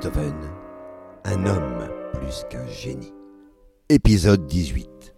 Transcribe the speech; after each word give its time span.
Beethoven, 0.00 0.50
un 1.24 1.44
homme 1.44 1.90
plus 2.14 2.44
qu'un 2.48 2.66
génie. 2.66 3.12
Épisode 3.90 4.46
18. 4.46 5.14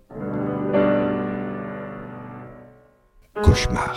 Cauchemar. 3.45 3.97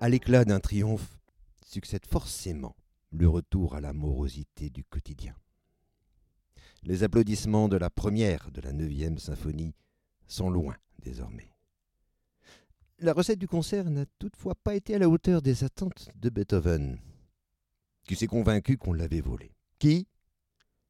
À 0.00 0.08
l'éclat 0.08 0.44
d'un 0.44 0.60
triomphe 0.60 1.18
succède 1.64 2.06
forcément 2.06 2.76
le 3.10 3.28
retour 3.28 3.74
à 3.74 3.80
la 3.80 3.92
morosité 3.92 4.70
du 4.70 4.84
quotidien. 4.84 5.34
Les 6.84 7.02
applaudissements 7.02 7.68
de 7.68 7.76
la 7.76 7.90
première 7.90 8.52
de 8.52 8.60
la 8.60 8.72
neuvième 8.72 9.18
symphonie 9.18 9.74
sont 10.28 10.48
loin 10.48 10.76
désormais. 11.02 11.55
La 13.00 13.12
recette 13.12 13.38
du 13.38 13.46
concert 13.46 13.90
n'a 13.90 14.06
toutefois 14.18 14.54
pas 14.54 14.74
été 14.74 14.94
à 14.94 14.98
la 14.98 15.10
hauteur 15.10 15.42
des 15.42 15.64
attentes 15.64 16.08
de 16.14 16.30
Beethoven, 16.30 16.98
qui 18.08 18.16
s'est 18.16 18.26
convaincu 18.26 18.78
qu'on 18.78 18.94
l'avait 18.94 19.20
volé. 19.20 19.54
Qui? 19.78 20.08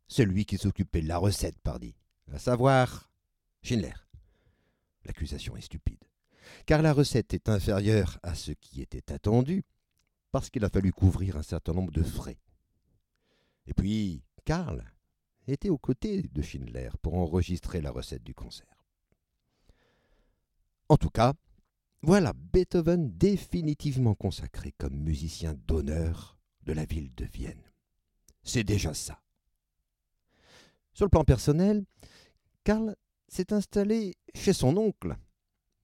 Celui 0.07 0.45
qui 0.45 0.57
s'occupait 0.57 1.03
de 1.03 1.09
la 1.09 1.19
recette, 1.19 1.59
pardi, 1.59 1.97
à 2.33 2.39
savoir 2.39 3.11
Schindler. 3.63 3.93
L'accusation 5.05 5.57
est 5.57 5.63
stupide, 5.63 6.05
car 6.65 6.81
la 6.81 6.93
recette 6.93 7.35
est 7.35 7.49
inférieure 7.49 8.21
à 8.23 8.37
ce 8.37 8.53
qui 8.53 8.83
était 8.83 9.13
attendu, 9.13 9.65
parce 10.31 10.49
qu'il 10.49 10.65
a 10.65 10.71
fallu 10.71 10.93
couvrir 10.93 11.37
un 11.37 11.43
certain 11.43 11.73
nombre 11.73 11.93
de 11.93 12.05
frais. 12.05 12.39
Et 13.67 13.75
puis, 13.75 14.23
Karl 14.45 14.85
était 15.49 15.71
aux 15.71 15.79
côtés 15.79 16.23
de 16.23 16.43
Schindler 16.43 16.91
pour 17.03 17.15
enregistrer 17.15 17.81
la 17.81 17.91
recette 17.91 18.23
du 18.23 18.35
concert. 18.35 18.85
En 20.89 20.97
tout 20.97 21.11
cas, 21.11 21.35
voilà 22.03 22.33
Beethoven 22.35 23.17
définitivement 23.17 24.15
consacré 24.15 24.73
comme 24.79 24.97
musicien 24.97 25.55
d'honneur 25.67 26.39
de 26.63 26.73
la 26.73 26.85
ville 26.85 27.15
de 27.15 27.25
Vienne. 27.25 27.63
C'est 28.43 28.65
déjà 28.65 28.95
ça. 28.95 29.23
Sur 30.93 31.07
le 31.07 31.11
plan 31.11 31.25
personnel, 31.25 31.85
Karl 32.65 32.97
s'est 33.29 33.53
installé 33.53 34.15
chez 34.35 34.53
son 34.53 34.77
oncle, 34.77 35.17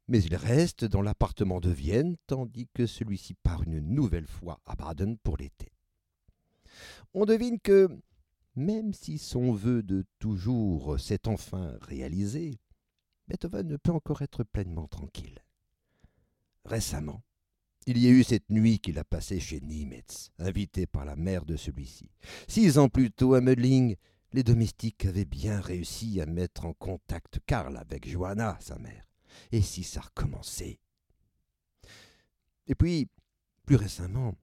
mais 0.08 0.22
il 0.22 0.34
reste 0.36 0.84
dans 0.84 1.02
l'appartement 1.02 1.60
de 1.60 1.70
Vienne 1.70 2.16
tandis 2.27 2.68
que 2.72 2.86
celui-ci 2.86 3.34
part 3.34 3.62
une 3.62 3.80
nouvelle 3.80 4.27
fois 4.27 4.60
à 4.64 4.74
Baden 4.74 5.18
pour 5.18 5.36
l'été. 5.36 5.72
On 7.14 7.24
devine 7.24 7.60
que, 7.60 7.88
même 8.56 8.94
si 8.94 9.18
son 9.18 9.52
vœu 9.52 9.83
de 9.83 10.05
toujours 10.18 10.98
s'est 10.98 11.28
enfin 11.28 11.77
réalisé, 11.83 12.58
Beethoven 13.28 13.68
ne 13.68 13.77
peut 13.77 13.92
encore 13.92 14.22
être 14.22 14.44
pleinement 14.44 14.88
tranquille. 14.88 15.42
Récemment, 16.64 17.22
il 17.86 17.98
y 17.98 18.06
a 18.06 18.10
eu 18.10 18.22
cette 18.22 18.50
nuit 18.50 18.78
qu'il 18.78 18.98
a 18.98 19.05
passée 19.05 19.41
chez 19.41 19.60
Niemetz, 19.60 20.30
invité 20.38 20.86
par 20.86 21.05
la 21.05 21.16
mère 21.16 21.44
de 21.44 21.56
celui-ci. 21.56 22.10
Six 22.48 22.78
ans 22.78 22.88
plus 22.88 23.10
tôt, 23.10 23.34
à 23.34 23.41
Mödling, 23.41 23.96
les 24.32 24.42
domestiques 24.42 25.05
avaient 25.05 25.24
bien 25.24 25.60
réussi 25.60 26.20
à 26.20 26.27
mettre 26.27 26.64
en 26.64 26.72
contact 26.72 27.40
Karl 27.46 27.77
avec 27.77 28.08
Johanna, 28.08 28.56
sa 28.60 28.78
mère. 28.78 29.06
Et 29.50 29.62
si 29.62 29.83
ça 29.83 30.00
recommençait? 30.00 30.78
Et 32.66 32.74
puis, 32.74 33.08
plus 33.66 33.77
récemment, 33.77 34.34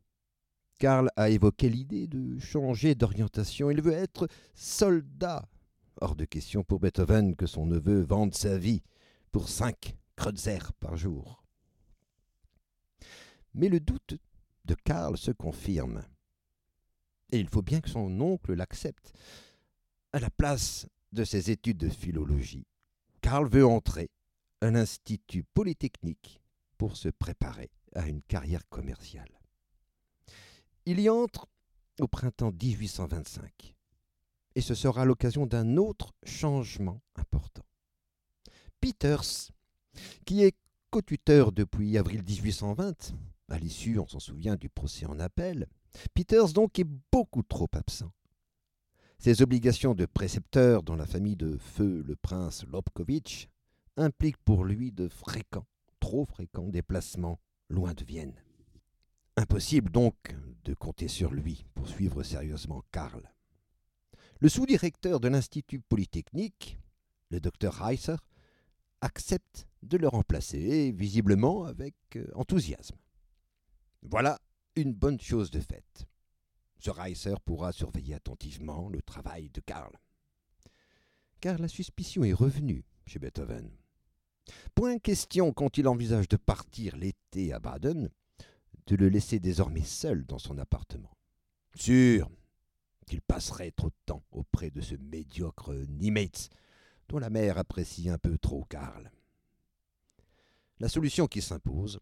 Karl 0.78 1.10
a 1.16 1.30
évoqué 1.30 1.70
l'idée 1.70 2.08
de 2.08 2.38
changer 2.40 2.96
d'orientation. 2.96 3.72
Il 3.72 3.82
veut 3.82 3.94
être 3.94 4.28
soldat 4.54 5.50
Hors 6.02 6.16
de 6.16 6.24
question 6.24 6.64
pour 6.64 6.80
Beethoven 6.80 7.36
que 7.36 7.46
son 7.46 7.66
neveu 7.66 8.02
vende 8.02 8.34
sa 8.34 8.58
vie 8.58 8.84
pour 9.34 9.50
cinq 9.50 9.98
kreutzer 10.16 10.60
par 10.80 10.96
jour. 10.96 11.39
Mais 13.60 13.68
le 13.68 13.82
doute 13.82 14.16
de 14.64 14.74
Karl 14.74 15.18
se 15.18 15.32
confirme. 15.32 16.02
Et 17.34 17.40
il 17.40 17.50
faut 17.50 17.62
bien 17.62 17.82
que 17.82 17.90
son 17.90 18.22
oncle 18.22 18.54
l'accepte. 18.54 19.12
À 20.14 20.20
la 20.20 20.30
place 20.30 20.88
de 21.12 21.26
ses 21.26 21.52
études 21.52 21.78
de 21.78 21.90
philologie, 21.90 22.66
Karl 23.20 23.50
veut 23.50 23.66
entrer 23.66 24.12
à 24.62 24.72
l'Institut 24.72 25.44
Polytechnique 25.44 26.40
pour 26.78 26.96
se 26.96 27.10
préparer 27.10 27.70
à 27.96 28.08
une 28.08 28.22
carrière 28.22 28.66
commerciale. 28.70 29.42
Il 30.86 31.02
y 31.02 31.10
entre 31.10 31.50
au 32.00 32.08
printemps 32.08 32.54
1825 32.54 33.76
et 34.56 34.62
ce 34.62 34.74
sera 34.74 35.04
l'occasion 35.04 35.46
d'un 35.46 35.76
autre 35.76 36.14
changement 36.24 37.02
important. 37.16 37.66
Peters, 38.80 39.52
qui 40.26 40.44
est 40.44 40.56
co-tuteur 40.92 41.52
depuis 41.52 41.98
avril 41.98 42.24
1820, 42.24 43.14
à 43.50 43.58
l'issue, 43.58 44.00
on 44.00 44.08
s'en 44.08 44.20
souvient, 44.20 44.56
du 44.56 44.70
procès 44.70 45.06
en 45.06 45.20
appel, 45.20 45.68
Peters 46.14 46.54
donc 46.54 46.80
est 46.80 46.88
beaucoup 47.12 47.44
trop 47.44 47.68
absent. 47.74 48.12
Ses 49.18 49.42
obligations 49.42 49.96
de 49.96 50.06
précepteur 50.06 50.84
dans 50.84 50.96
la 50.96 51.06
famille 51.06 51.36
de 51.36 51.58
feu 51.58 52.04
le 52.06 52.16
prince 52.16 52.66
Lobkowitz 52.66 53.48
impliquent 53.98 54.44
pour 54.46 54.64
lui 54.64 54.92
de 54.92 55.10
fréquents, 55.10 55.68
trop 56.00 56.26
fréquents 56.26 56.70
déplacements 56.70 57.40
loin 57.70 57.94
de 57.94 58.06
Vienne. 58.06 58.42
Impossible 59.36 59.92
donc 59.92 60.16
de 60.64 60.74
compter 60.74 61.08
sur 61.08 61.34
lui 61.34 61.66
pour 61.74 61.88
suivre 61.88 62.24
sérieusement 62.24 62.84
Karl. 62.92 63.30
Le 64.40 64.48
sous-directeur 64.48 65.20
de 65.20 65.28
l'Institut 65.28 65.82
Polytechnique, 65.82 66.80
le 67.30 67.42
docteur 67.42 67.86
Heiser, 67.86 68.16
accepte 69.02 69.68
de 69.84 69.98
le 69.98 70.08
remplacer, 70.08 70.92
visiblement 70.92 71.66
avec 71.66 71.96
euh, 72.16 72.26
enthousiasme. 72.36 72.96
Voilà 74.02 74.40
une 74.76 74.94
bonne 74.94 75.20
chose 75.20 75.52
de 75.52 75.60
faite. 75.60 76.08
Ce 76.80 76.90
Reiser 76.90 77.36
pourra 77.44 77.72
surveiller 77.72 78.16
attentivement 78.16 78.90
le 78.90 79.02
travail 79.02 79.50
de 79.50 79.60
Karl. 79.62 79.92
Car 81.42 81.58
la 81.60 81.68
suspicion 81.68 82.24
est 82.24 82.34
revenue 82.34 82.86
chez 83.06 83.20
Beethoven. 83.20 83.70
Point 84.76 85.00
question, 85.00 85.54
quand 85.54 85.78
il 85.78 85.88
envisage 85.88 86.28
de 86.28 86.38
partir 86.38 86.96
l'été 86.96 87.54
à 87.54 87.60
Baden, 87.60 88.10
de 88.88 88.96
le 88.96 89.10
laisser 89.10 89.40
désormais 89.40 89.84
seul 89.84 90.26
dans 90.26 90.40
son 90.40 90.58
appartement. 90.58 91.16
Sûr, 91.76 92.30
qu'il 93.06 93.22
passerait 93.22 93.72
trop 93.72 93.90
de 93.90 93.96
temps 94.06 94.24
auprès 94.32 94.72
de 94.72 94.82
ce 94.82 94.96
médiocre 94.96 95.74
Niemetz, 95.74 96.50
dont 97.08 97.20
la 97.20 97.30
mère 97.30 97.58
apprécie 97.58 98.10
un 98.10 98.18
peu 98.18 98.38
trop 98.38 98.64
Karl. 98.66 99.12
La 100.80 100.90
solution 100.90 101.28
qui 101.28 101.42
s'impose 101.42 102.00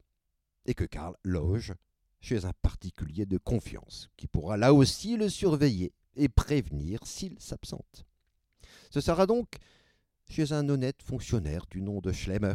est 0.66 0.74
que 0.76 0.84
Karl 0.84 1.16
loge 1.24 1.74
chez 2.20 2.46
un 2.46 2.54
particulier 2.62 3.26
de 3.26 3.38
confiance, 3.38 4.10
qui 4.18 4.28
pourra 4.28 4.58
là 4.58 4.74
aussi 4.74 5.18
le 5.18 5.30
surveiller 5.30 5.94
et 6.16 6.30
prévenir 6.30 7.06
s'il 7.06 7.40
s'absente. 7.40 8.06
Ce 8.90 9.02
sera 9.02 9.26
donc 9.26 9.48
chez 10.30 10.52
un 10.52 10.68
honnête 10.70 11.02
fonctionnaire 11.02 11.66
du 11.70 11.82
nom 11.82 12.00
de 12.02 12.12
Schlemmer, 12.12 12.54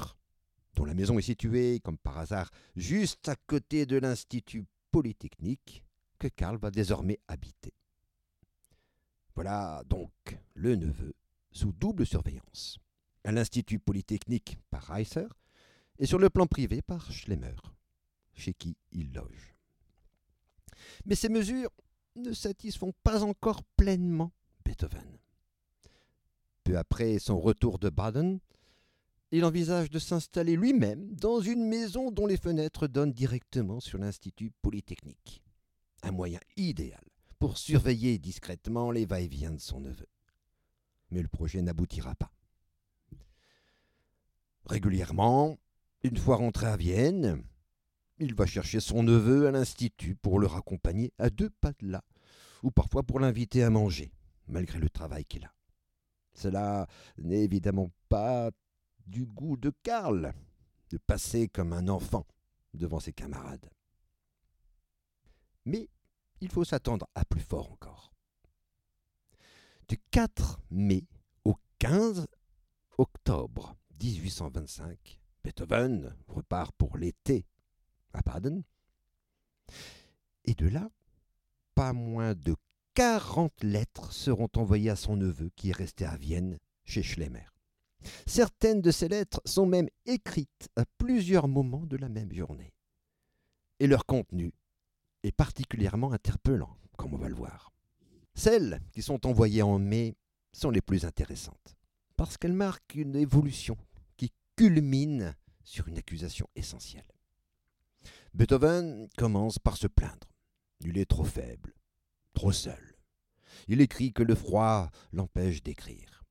dont 0.74 0.84
la 0.84 0.94
maison 0.94 1.18
est 1.18 1.22
située, 1.22 1.80
comme 1.80 1.98
par 1.98 2.18
hasard, 2.18 2.50
juste 2.76 3.28
à 3.28 3.36
côté 3.36 3.86
de 3.86 3.96
l'Institut 3.96 4.64
Polytechnique, 4.90 5.84
que 6.18 6.28
Karl 6.28 6.56
va 6.56 6.70
désormais 6.70 7.20
habiter. 7.28 7.74
Voilà 9.34 9.82
donc 9.88 10.12
le 10.54 10.76
neveu 10.76 11.14
sous 11.50 11.72
double 11.72 12.06
surveillance. 12.06 12.78
À 13.24 13.32
l'Institut 13.32 13.78
Polytechnique 13.78 14.58
par 14.70 14.82
Reiser 14.84 15.28
et 15.98 16.06
sur 16.06 16.18
le 16.18 16.28
plan 16.28 16.46
privé 16.46 16.82
par 16.82 17.10
Schlemmer, 17.12 17.56
chez 18.34 18.52
qui 18.52 18.76
il 18.90 19.12
loge. 19.12 19.51
Mais 21.04 21.14
ces 21.14 21.28
mesures 21.28 21.70
ne 22.16 22.32
satisfont 22.32 22.92
pas 23.02 23.22
encore 23.22 23.62
pleinement 23.76 24.32
Beethoven. 24.64 25.18
Peu 26.64 26.78
après 26.78 27.18
son 27.18 27.40
retour 27.40 27.78
de 27.78 27.90
Baden, 27.90 28.38
il 29.32 29.44
envisage 29.44 29.90
de 29.90 29.98
s'installer 29.98 30.56
lui-même 30.56 31.14
dans 31.14 31.40
une 31.40 31.66
maison 31.66 32.10
dont 32.10 32.26
les 32.26 32.36
fenêtres 32.36 32.86
donnent 32.86 33.12
directement 33.12 33.80
sur 33.80 33.98
l'Institut 33.98 34.52
Polytechnique. 34.60 35.42
Un 36.02 36.12
moyen 36.12 36.40
idéal 36.56 37.02
pour 37.38 37.58
surveiller 37.58 38.18
discrètement 38.18 38.90
les 38.90 39.06
va-et-vient 39.06 39.52
de 39.52 39.60
son 39.60 39.80
neveu. 39.80 40.06
Mais 41.10 41.22
le 41.22 41.28
projet 41.28 41.62
n'aboutira 41.62 42.14
pas. 42.14 42.32
Régulièrement, 44.66 45.58
une 46.04 46.16
fois 46.16 46.36
rentré 46.36 46.66
à 46.66 46.76
Vienne, 46.76 47.42
il 48.22 48.34
va 48.34 48.46
chercher 48.46 48.78
son 48.78 49.02
neveu 49.02 49.48
à 49.48 49.50
l'institut 49.50 50.14
pour 50.14 50.38
le 50.38 50.46
raccompagner 50.46 51.12
à 51.18 51.28
deux 51.28 51.50
pas 51.50 51.72
de 51.80 51.88
là, 51.88 52.04
ou 52.62 52.70
parfois 52.70 53.02
pour 53.02 53.18
l'inviter 53.18 53.64
à 53.64 53.70
manger, 53.70 54.12
malgré 54.46 54.78
le 54.78 54.88
travail 54.88 55.24
qu'il 55.24 55.44
a. 55.44 55.52
Cela 56.32 56.86
n'est 57.18 57.42
évidemment 57.42 57.90
pas 58.08 58.50
du 59.06 59.26
goût 59.26 59.56
de 59.56 59.72
Karl 59.82 60.32
de 60.90 60.98
passer 60.98 61.48
comme 61.48 61.72
un 61.72 61.88
enfant 61.88 62.24
devant 62.74 63.00
ses 63.00 63.12
camarades. 63.12 63.68
Mais 65.64 65.88
il 66.40 66.48
faut 66.48 66.64
s'attendre 66.64 67.08
à 67.16 67.24
plus 67.24 67.40
fort 67.40 67.72
encore. 67.72 68.14
Du 69.88 69.98
4 70.12 70.60
mai 70.70 71.06
au 71.44 71.56
15 71.80 72.28
octobre 72.98 73.76
1825, 74.00 75.20
Beethoven 75.42 76.14
repart 76.28 76.72
pour 76.76 76.96
l'été 76.96 77.46
à 78.14 78.22
Baden. 78.22 78.62
Et 80.44 80.54
de 80.54 80.68
là, 80.68 80.90
pas 81.74 81.92
moins 81.92 82.34
de 82.34 82.56
40 82.94 83.62
lettres 83.62 84.12
seront 84.12 84.50
envoyées 84.56 84.90
à 84.90 84.96
son 84.96 85.16
neveu 85.16 85.50
qui 85.56 85.70
est 85.70 85.76
resté 85.76 86.04
à 86.04 86.16
Vienne 86.16 86.58
chez 86.84 87.02
Schlemmer. 87.02 87.46
Certaines 88.26 88.82
de 88.82 88.90
ces 88.90 89.08
lettres 89.08 89.40
sont 89.44 89.66
même 89.66 89.88
écrites 90.06 90.68
à 90.76 90.84
plusieurs 90.98 91.48
moments 91.48 91.86
de 91.86 91.96
la 91.96 92.08
même 92.08 92.32
journée. 92.32 92.74
Et 93.80 93.86
leur 93.86 94.04
contenu 94.06 94.52
est 95.22 95.32
particulièrement 95.32 96.12
interpellant, 96.12 96.76
comme 96.96 97.14
on 97.14 97.18
va 97.18 97.28
le 97.28 97.34
voir. 97.34 97.72
Celles 98.34 98.80
qui 98.92 99.02
sont 99.02 99.26
envoyées 99.26 99.62
en 99.62 99.78
mai 99.78 100.16
sont 100.52 100.70
les 100.70 100.80
plus 100.80 101.04
intéressantes, 101.04 101.76
parce 102.16 102.36
qu'elles 102.36 102.52
marquent 102.52 102.94
une 102.94 103.16
évolution 103.16 103.76
qui 104.16 104.32
culmine 104.56 105.34
sur 105.64 105.88
une 105.88 105.98
accusation 105.98 106.48
essentielle. 106.56 107.06
Beethoven 108.34 109.08
commence 109.18 109.58
par 109.58 109.76
se 109.76 109.86
plaindre. 109.86 110.28
Il 110.80 110.96
est 110.96 111.06
trop 111.06 111.24
faible, 111.24 111.74
trop 112.32 112.52
seul. 112.52 112.96
Il 113.68 113.80
écrit 113.80 114.12
que 114.12 114.22
le 114.22 114.34
froid 114.34 114.90
l'empêche 115.12 115.62
d'écrire. 115.62 116.24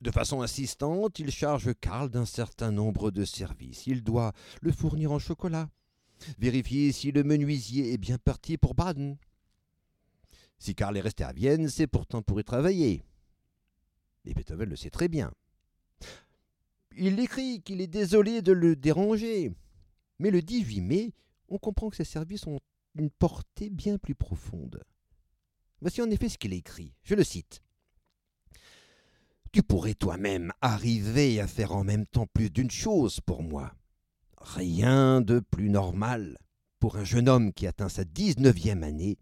De 0.00 0.10
façon 0.10 0.42
insistante, 0.42 1.18
il 1.18 1.30
charge 1.30 1.74
Karl 1.80 2.10
d'un 2.10 2.26
certain 2.26 2.70
nombre 2.70 3.10
de 3.10 3.24
services. 3.24 3.86
Il 3.86 4.04
doit 4.04 4.32
le 4.60 4.70
fournir 4.70 5.10
en 5.10 5.18
chocolat, 5.18 5.70
vérifier 6.38 6.92
si 6.92 7.12
le 7.12 7.24
menuisier 7.24 7.92
est 7.92 7.98
bien 7.98 8.18
parti 8.18 8.58
pour 8.58 8.74
Baden. 8.74 9.16
Si 10.58 10.74
Karl 10.74 10.96
est 10.96 11.00
resté 11.00 11.24
à 11.24 11.32
Vienne, 11.32 11.68
c'est 11.68 11.86
pourtant 11.86 12.22
pour 12.22 12.38
y 12.38 12.44
travailler. 12.44 13.02
Et 14.26 14.34
Beethoven 14.34 14.68
le 14.68 14.76
sait 14.76 14.90
très 14.90 15.08
bien. 15.08 15.32
Il 16.96 17.18
écrit 17.18 17.62
qu'il 17.62 17.80
est 17.80 17.86
désolé 17.86 18.42
de 18.42 18.52
le 18.52 18.76
déranger. 18.76 19.52
Mais 20.18 20.30
le 20.30 20.42
18 20.42 20.80
mai, 20.80 21.14
on 21.48 21.58
comprend 21.58 21.90
que 21.90 21.96
ses 21.96 22.04
services 22.04 22.46
ont 22.46 22.60
une 22.94 23.10
portée 23.10 23.70
bien 23.70 23.98
plus 23.98 24.14
profonde. 24.14 24.82
Voici 25.80 26.02
en 26.02 26.10
effet 26.10 26.28
ce 26.28 26.38
qu'il 26.38 26.52
écrit. 26.52 26.94
Je 27.02 27.14
le 27.14 27.24
cite. 27.24 27.62
Tu 29.52 29.62
pourrais 29.62 29.94
toi-même 29.94 30.52
arriver 30.60 31.40
à 31.40 31.46
faire 31.46 31.72
en 31.72 31.84
même 31.84 32.06
temps 32.06 32.26
plus 32.26 32.50
d'une 32.50 32.70
chose 32.70 33.20
pour 33.20 33.42
moi. 33.42 33.74
Rien 34.36 35.20
de 35.20 35.40
plus 35.40 35.70
normal 35.70 36.38
pour 36.80 36.96
un 36.96 37.04
jeune 37.04 37.28
homme 37.28 37.52
qui 37.52 37.66
atteint 37.66 37.88
sa 37.88 38.04
dix-neuvième 38.04 38.82
année 38.82 39.18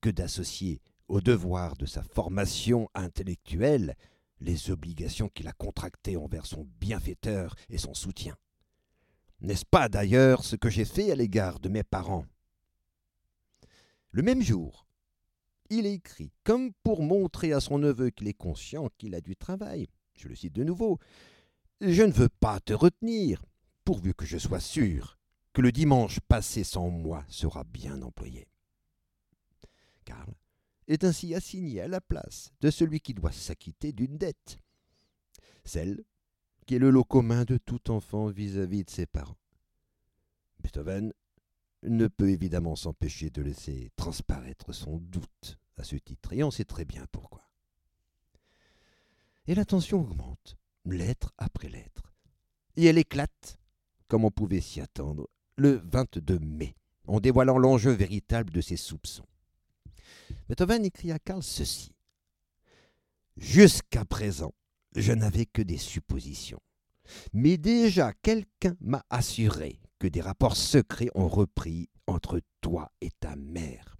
que 0.00 0.10
d'associer 0.10 0.80
au 1.08 1.20
devoir 1.20 1.76
de 1.76 1.86
sa 1.86 2.02
formation 2.02 2.88
intellectuelle 2.94 3.96
les 4.40 4.70
obligations 4.70 5.28
qu'il 5.28 5.46
a 5.46 5.52
contractées 5.52 6.16
envers 6.16 6.46
son 6.46 6.66
bienfaiteur 6.80 7.54
et 7.68 7.78
son 7.78 7.94
soutien. 7.94 8.36
N'est-ce 9.42 9.64
pas 9.64 9.88
d'ailleurs 9.88 10.44
ce 10.44 10.54
que 10.54 10.70
j'ai 10.70 10.84
fait 10.84 11.10
à 11.10 11.16
l'égard 11.16 11.58
de 11.58 11.68
mes 11.68 11.82
parents? 11.82 12.26
Le 14.12 14.22
même 14.22 14.40
jour, 14.40 14.86
il 15.68 15.84
écrit, 15.84 16.30
comme 16.44 16.72
pour 16.84 17.02
montrer 17.02 17.52
à 17.52 17.58
son 17.58 17.78
neveu 17.78 18.10
qu'il 18.10 18.28
est 18.28 18.34
conscient 18.34 18.88
qu'il 18.98 19.16
a 19.16 19.20
du 19.20 19.34
travail. 19.34 19.88
Je 20.14 20.28
le 20.28 20.36
cite 20.36 20.52
de 20.52 20.62
nouveau. 20.62 21.00
Je 21.80 22.04
ne 22.04 22.12
veux 22.12 22.28
pas 22.28 22.60
te 22.60 22.72
retenir, 22.72 23.44
pourvu 23.84 24.14
que 24.14 24.26
je 24.26 24.38
sois 24.38 24.60
sûr 24.60 25.18
que 25.52 25.60
le 25.60 25.72
dimanche 25.72 26.20
passé 26.20 26.62
sans 26.62 26.88
moi 26.88 27.24
sera 27.28 27.64
bien 27.64 28.00
employé. 28.02 28.46
Karl 30.04 30.32
est 30.86 31.02
ainsi 31.02 31.34
assigné 31.34 31.80
à 31.80 31.88
la 31.88 32.00
place 32.00 32.52
de 32.60 32.70
celui 32.70 33.00
qui 33.00 33.12
doit 33.12 33.32
s'acquitter 33.32 33.92
d'une 33.92 34.18
dette, 34.18 34.58
celle 35.64 36.04
est 36.74 36.78
le 36.78 36.90
lot 36.90 37.04
commun 37.04 37.44
de 37.44 37.58
tout 37.58 37.90
enfant 37.90 38.26
vis-à-vis 38.26 38.84
de 38.84 38.90
ses 38.90 39.06
parents. 39.06 39.38
Beethoven 40.62 41.12
ne 41.82 42.06
peut 42.06 42.30
évidemment 42.30 42.76
s'empêcher 42.76 43.30
de 43.30 43.42
laisser 43.42 43.90
transparaître 43.96 44.72
son 44.72 44.98
doute 44.98 45.58
à 45.76 45.84
ce 45.84 45.96
titre, 45.96 46.32
et 46.32 46.44
on 46.44 46.50
sait 46.50 46.64
très 46.64 46.84
bien 46.84 47.06
pourquoi. 47.10 47.48
Et 49.46 49.54
la 49.54 49.64
tension 49.64 50.00
augmente, 50.00 50.56
lettre 50.84 51.32
après 51.38 51.68
lettre, 51.68 52.12
et 52.76 52.84
elle 52.84 52.98
éclate, 52.98 53.58
comme 54.08 54.24
on 54.24 54.30
pouvait 54.30 54.60
s'y 54.60 54.80
attendre, 54.80 55.28
le 55.56 55.82
22 55.84 56.38
mai, 56.38 56.76
en 57.06 57.20
dévoilant 57.20 57.58
l'enjeu 57.58 57.90
véritable 57.90 58.50
de 58.50 58.60
ses 58.60 58.76
soupçons. 58.76 59.26
Beethoven 60.48 60.84
écrit 60.84 61.12
à 61.12 61.18
Karl 61.18 61.42
ceci. 61.42 61.92
Jusqu'à 63.36 64.04
présent, 64.04 64.54
je 64.94 65.12
n'avais 65.12 65.46
que 65.46 65.62
des 65.62 65.78
suppositions. 65.78 66.60
Mais 67.32 67.56
déjà 67.56 68.12
quelqu'un 68.22 68.76
m'a 68.80 69.04
assuré 69.10 69.80
que 69.98 70.06
des 70.06 70.20
rapports 70.20 70.56
secrets 70.56 71.10
ont 71.14 71.28
repris 71.28 71.88
entre 72.06 72.40
toi 72.60 72.90
et 73.00 73.10
ta 73.20 73.36
mère. 73.36 73.96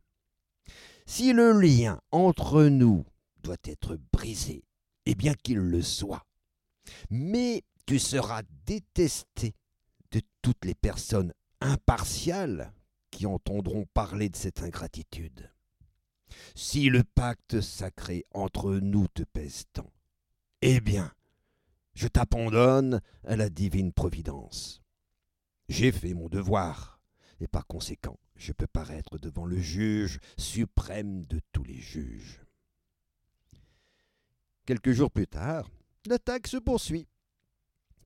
Si 1.07 1.33
le 1.33 1.53
lien 1.53 2.01
entre 2.11 2.65
nous 2.65 3.05
doit 3.43 3.57
être 3.65 3.99
brisé, 4.13 4.65
eh 5.07 5.15
bien 5.15 5.35
qu'il 5.35 5.59
le 5.59 5.83
soit. 5.83 6.25
Mais 7.11 7.65
tu 7.87 7.99
seras 7.99 8.43
détesté 8.67 9.55
de 10.11 10.21
toutes 10.43 10.65
les 10.65 10.75
personnes 10.75 11.33
impartiales 11.61 12.73
qui 13.11 13.27
entendront 13.27 13.87
parler 13.95 14.29
de 14.29 14.37
cette 14.37 14.63
ingratitude. 14.63 15.51
Si 16.55 16.89
le 16.89 17.05
pacte 17.05 17.61
sacré 17.61 18.25
entre 18.33 18.75
nous 18.75 19.07
te 19.09 19.23
pèse 19.23 19.65
tant, 19.73 19.91
eh 20.63 20.81
bien, 20.81 21.13
je 21.95 22.09
t'abandonne 22.09 23.01
à 23.25 23.37
la 23.37 23.51
divine 23.51 23.93
providence. 23.93 24.81
J'ai 25.69 25.93
fait 25.93 26.15
mon 26.15 26.29
devoir, 26.29 27.01
et 27.41 27.49
par 27.49 27.67
conséquent, 27.67 28.19
je 28.37 28.53
peux 28.53 28.69
paraître 28.69 29.19
devant 29.19 29.45
le 29.45 29.59
juge 29.59 30.21
suprême 30.39 31.25
de 31.27 31.41
tous 31.53 31.65
les 31.65 31.81
juges. 31.81 32.41
Quelques 34.65 34.93
jours 34.93 35.11
plus 35.11 35.27
tard, 35.27 35.69
l'attaque 36.07 36.47
se 36.47 36.57
poursuit. 36.57 37.09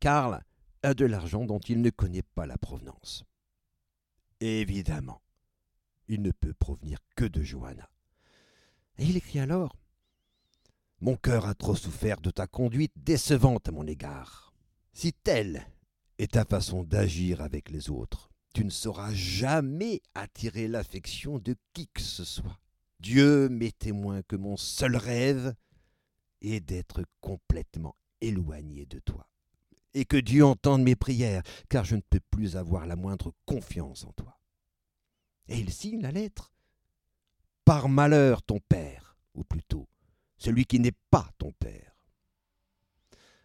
Karl 0.01 0.43
a 0.83 0.95
de 0.95 1.05
l'argent 1.05 1.45
dont 1.45 1.59
il 1.59 1.83
ne 1.83 1.91
connaît 1.91 2.23
pas 2.23 2.47
la 2.47 2.57
provenance. 2.57 3.25
Évidemment, 4.41 5.21
il 6.09 6.23
ne 6.23 6.31
peut 6.31 6.55
provenir 6.55 6.99
que 7.17 7.25
de 7.25 7.43
Johanna. 7.43 7.91
Et 8.99 9.05
il 9.05 9.17
écrit 9.17 9.41
alors 9.41 9.77
Mon 11.03 11.17
cœur 11.17 11.47
a 11.47 11.55
trop 11.55 11.77
souffert 11.77 12.21
de 12.23 12.31
ta 12.31 12.47
conduite 12.47 12.95
décevante 12.97 13.69
à 13.69 13.73
mon 13.73 13.87
égard. 13.87 14.55
Si 14.95 15.13
telle 15.13 15.67
est 16.19 16.33
ta 16.33 16.47
façon 16.47 16.85
d'agir 16.85 17.43
avec 17.43 17.69
les 17.69 17.91
autres, 17.91 18.31
tu 18.55 18.65
ne 18.65 18.71
sauras 18.71 19.13
jamais 19.13 20.01
attirer 20.15 20.69
l'affection 20.69 21.39
de 21.39 21.55
qui 21.75 21.89
que 21.89 22.01
ce 22.01 22.25
soit. 22.25 22.59
Dieu 22.99 23.51
m'est 23.51 23.79
témoin 23.79 24.23
que 24.23 24.37
mon 24.37 24.57
seul 24.57 24.97
rêve 24.97 25.55
est 26.41 26.61
d'être 26.61 27.05
complètement 27.21 27.95
éloigné 28.23 28.87
de 28.87 28.99
toi. 28.99 29.29
Et 29.93 30.07
que 30.07 30.17
Dieu 30.17 30.47
entende 30.47 30.83
mes 30.83 30.97
prières, 30.97 31.43
car 31.69 31.85
je 31.85 31.97
ne 31.97 32.01
peux 32.01 32.21
plus 32.31 32.57
avoir 32.57 32.87
la 32.87 32.97
moindre 32.97 33.35
confiance 33.45 34.05
en 34.05 34.13
toi. 34.13 34.39
Et 35.49 35.59
il 35.59 35.71
signe 35.71 36.01
la 36.01 36.11
lettre 36.11 36.53
par 37.67 37.91
malheur 37.91 38.43
ton 38.43 38.61
père, 38.61 39.19
ou 39.35 39.45
plutôt 39.45 39.87
celui 40.39 40.65
qui 40.67 40.81
n'est 40.81 40.97
pas 41.11 41.29
ton 41.39 41.53
père. 41.53 41.97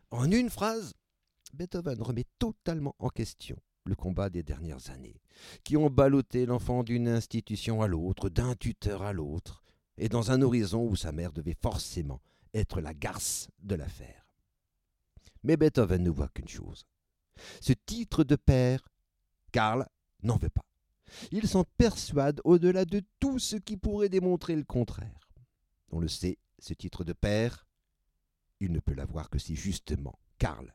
En 0.10 0.30
une 0.30 0.50
phrase, 0.50 0.94
Beethoven 1.54 2.02
remet 2.02 2.26
totalement 2.40 2.96
en 3.00 3.10
question 3.10 3.58
le 3.86 3.96
combat 3.96 4.30
des 4.30 4.44
dernières 4.44 4.90
années, 4.92 5.22
qui 5.64 5.76
ont 5.78 5.90
ballotté 5.90 6.46
l'enfant 6.46 6.84
d'une 6.84 7.08
institution 7.08 7.82
à 7.82 7.88
l'autre, 7.88 8.30
d'un 8.30 8.56
tuteur 8.56 9.02
à 9.02 9.14
l'autre, 9.14 9.64
et 9.98 10.10
dans 10.10 10.32
un 10.32 10.42
horizon 10.42 10.88
où 10.88 10.96
sa 10.96 11.12
mère 11.12 11.32
devait 11.32 11.58
forcément 11.60 12.22
être 12.54 12.82
la 12.82 12.94
garce 12.94 13.50
de 13.60 13.76
l'affaire. 13.76 14.28
Mais 15.44 15.58
Beethoven 15.58 16.04
ne 16.04 16.10
voit 16.10 16.30
qu'une 16.30 16.48
chose. 16.48 16.86
Ce 17.60 17.74
titre 17.74 18.24
de 18.24 18.36
père, 18.36 18.88
Karl 19.52 19.88
n'en 20.22 20.38
veut 20.38 20.50
pas. 20.50 20.66
Il 21.32 21.48
s'en 21.48 21.66
persuade 21.78 22.40
au-delà 22.44 22.86
de 22.86 23.02
tout 23.20 23.40
ce 23.40 23.56
qui 23.56 23.78
pourrait 23.78 24.10
démontrer 24.10 24.56
le 24.56 24.64
contraire. 24.64 25.30
On 25.92 26.00
le 26.00 26.08
sait, 26.08 26.38
ce 26.62 26.74
titre 26.74 27.04
de 27.04 27.14
père, 27.14 27.68
il 28.60 28.72
ne 28.72 28.80
peut 28.80 28.94
l'avoir 28.94 29.30
que 29.30 29.40
si 29.40 29.56
justement 29.56 30.18
Karl 30.38 30.74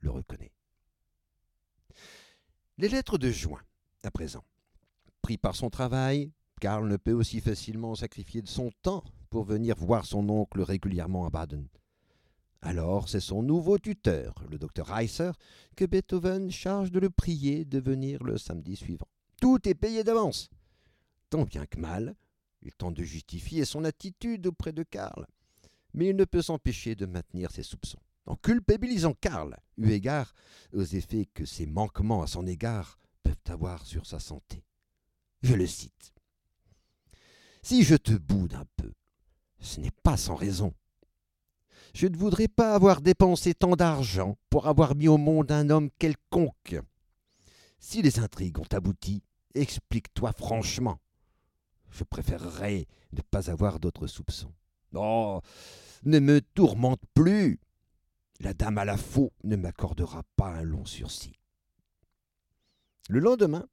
le 0.00 0.10
reconnaît. 0.10 0.52
Les 2.76 2.88
lettres 2.88 3.18
de 3.18 3.30
juin, 3.30 3.60
à 4.02 4.10
présent. 4.10 4.44
Pris 5.22 5.38
par 5.38 5.56
son 5.56 5.70
travail, 5.70 6.32
Karl 6.60 6.86
ne 6.88 6.96
peut 6.96 7.12
aussi 7.12 7.40
facilement 7.40 7.94
sacrifier 7.94 8.42
de 8.42 8.48
son 8.48 8.70
temps 8.82 9.04
pour 9.30 9.44
venir 9.44 9.76
voir 9.76 10.04
son 10.04 10.28
oncle 10.28 10.60
régulièrement 10.60 11.26
à 11.26 11.30
Baden. 11.30 11.68
Alors 12.60 13.08
c'est 13.08 13.20
son 13.20 13.42
nouveau 13.42 13.78
tuteur, 13.78 14.34
le 14.50 14.58
docteur 14.58 14.88
Reiser, 14.88 15.30
que 15.76 15.84
Beethoven 15.84 16.50
charge 16.50 16.90
de 16.90 16.98
le 16.98 17.10
prier 17.10 17.64
de 17.64 17.78
venir 17.78 18.24
le 18.24 18.36
samedi 18.36 18.74
suivant. 18.74 19.08
Tout 19.40 19.68
est 19.68 19.74
payé 19.74 20.02
d'avance. 20.02 20.50
Tant 21.30 21.44
bien 21.44 21.66
que 21.66 21.78
mal, 21.78 22.16
il 22.62 22.72
tente 22.72 22.94
de 22.94 23.04
justifier 23.04 23.64
son 23.64 23.84
attitude 23.84 24.46
auprès 24.46 24.72
de 24.72 24.82
Karl, 24.82 25.26
mais 25.94 26.08
il 26.08 26.16
ne 26.16 26.24
peut 26.24 26.42
s'empêcher 26.42 26.94
de 26.94 27.06
maintenir 27.06 27.50
ses 27.50 27.62
soupçons. 27.62 28.00
en 28.26 28.36
culpabilisant 28.36 29.14
Karl, 29.14 29.56
eu 29.78 29.90
égard 29.90 30.34
aux 30.74 30.84
effets 30.84 31.26
que 31.32 31.46
ses 31.46 31.64
manquements 31.64 32.22
à 32.22 32.26
son 32.26 32.46
égard 32.46 32.98
peuvent 33.22 33.36
avoir 33.46 33.86
sur 33.86 34.04
sa 34.04 34.18
santé. 34.18 34.64
Je 35.42 35.54
le 35.54 35.66
cite. 35.66 36.12
Si 37.62 37.84
je 37.84 37.94
te 37.94 38.12
boude 38.12 38.54
un 38.54 38.66
peu, 38.76 38.92
ce 39.60 39.80
n'est 39.80 39.96
pas 40.02 40.16
sans 40.16 40.34
raison. 40.34 40.74
Je 41.94 42.06
ne 42.06 42.16
voudrais 42.16 42.48
pas 42.48 42.74
avoir 42.74 43.00
dépensé 43.00 43.54
tant 43.54 43.76
d'argent 43.76 44.36
pour 44.50 44.66
avoir 44.66 44.94
mis 44.94 45.08
au 45.08 45.16
monde 45.16 45.50
un 45.50 45.70
homme 45.70 45.90
quelconque. 45.98 46.76
Si 47.78 48.02
les 48.02 48.18
intrigues 48.18 48.58
ont 48.58 48.72
abouti, 48.72 49.22
explique-toi 49.54 50.32
franchement. 50.32 50.98
Je 51.90 52.04
préférerais 52.04 52.86
ne 53.12 53.22
pas 53.22 53.50
avoir 53.50 53.80
d'autres 53.80 54.06
soupçons. 54.06 54.52
Oh, 54.94 55.40
ne 56.04 56.18
me 56.18 56.40
tourmente 56.40 57.02
plus. 57.14 57.60
La 58.40 58.54
dame 58.54 58.78
à 58.78 58.84
la 58.84 58.96
faux 58.96 59.32
ne 59.44 59.56
m'accordera 59.56 60.22
pas 60.36 60.50
un 60.50 60.62
long 60.62 60.84
sursis. 60.84 61.38
Le 63.08 63.20
lendemain, 63.20 63.66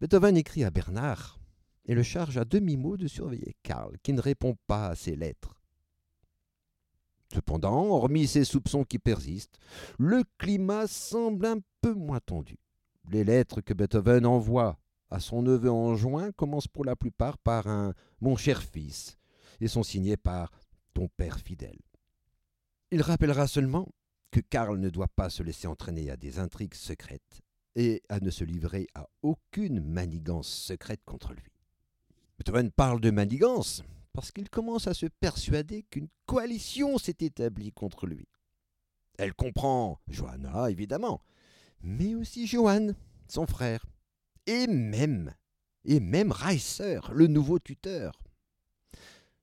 Beethoven 0.00 0.36
écrit 0.36 0.64
à 0.64 0.70
Bernard 0.70 1.38
et 1.86 1.94
le 1.94 2.02
charge 2.02 2.36
à 2.36 2.44
demi-mot 2.44 2.96
de 2.96 3.06
surveiller 3.06 3.56
Karl, 3.62 3.96
qui 4.02 4.12
ne 4.12 4.20
répond 4.20 4.56
pas 4.66 4.88
à 4.88 4.96
ses 4.96 5.16
lettres. 5.16 5.60
Cependant, 7.32 7.86
hormis 7.86 8.26
ces 8.26 8.44
soupçons 8.44 8.84
qui 8.84 8.98
persistent, 8.98 9.58
le 9.98 10.24
climat 10.38 10.88
semble 10.88 11.46
un 11.46 11.58
peu 11.80 11.94
moins 11.94 12.18
tendu. 12.18 12.58
Les 13.10 13.24
lettres 13.24 13.60
que 13.60 13.72
Beethoven 13.72 14.26
envoie 14.26 14.79
à 15.10 15.20
son 15.20 15.42
neveu 15.42 15.70
en 15.70 15.96
juin 15.96 16.32
commencent 16.32 16.68
pour 16.68 16.84
la 16.84 16.96
plupart 16.96 17.38
par 17.38 17.66
un 17.66 17.94
Mon 18.20 18.36
cher 18.36 18.62
fils 18.62 19.18
et 19.60 19.68
sont 19.68 19.82
signées 19.82 20.16
par 20.16 20.52
Ton 20.94 21.08
père 21.08 21.38
fidèle. 21.38 21.78
Il 22.90 23.02
rappellera 23.02 23.46
seulement 23.46 23.88
que 24.30 24.40
Karl 24.40 24.78
ne 24.78 24.90
doit 24.90 25.08
pas 25.08 25.30
se 25.30 25.42
laisser 25.42 25.66
entraîner 25.66 26.10
à 26.10 26.16
des 26.16 26.38
intrigues 26.38 26.74
secrètes 26.74 27.42
et 27.76 28.02
à 28.08 28.20
ne 28.20 28.30
se 28.30 28.44
livrer 28.44 28.86
à 28.94 29.08
aucune 29.22 29.80
manigance 29.80 30.48
secrète 30.48 31.02
contre 31.04 31.32
lui. 31.32 31.52
Beethoven 32.38 32.70
parle 32.70 33.00
de 33.00 33.10
manigance 33.10 33.82
parce 34.12 34.32
qu'il 34.32 34.48
commence 34.48 34.86
à 34.86 34.94
se 34.94 35.06
persuader 35.06 35.84
qu'une 35.90 36.08
coalition 36.26 36.98
s'est 36.98 37.16
établie 37.20 37.72
contre 37.72 38.06
lui. 38.06 38.26
Elle 39.18 39.34
comprend 39.34 40.00
Johanna, 40.08 40.70
évidemment, 40.70 41.20
mais 41.82 42.14
aussi 42.14 42.46
Johann, 42.46 42.94
son 43.28 43.46
frère, 43.46 43.84
et 44.46 44.66
même, 44.66 45.34
et 45.84 46.00
même 46.00 46.32
Reiser, 46.32 47.00
le 47.12 47.26
nouveau 47.26 47.58
tuteur. 47.58 48.12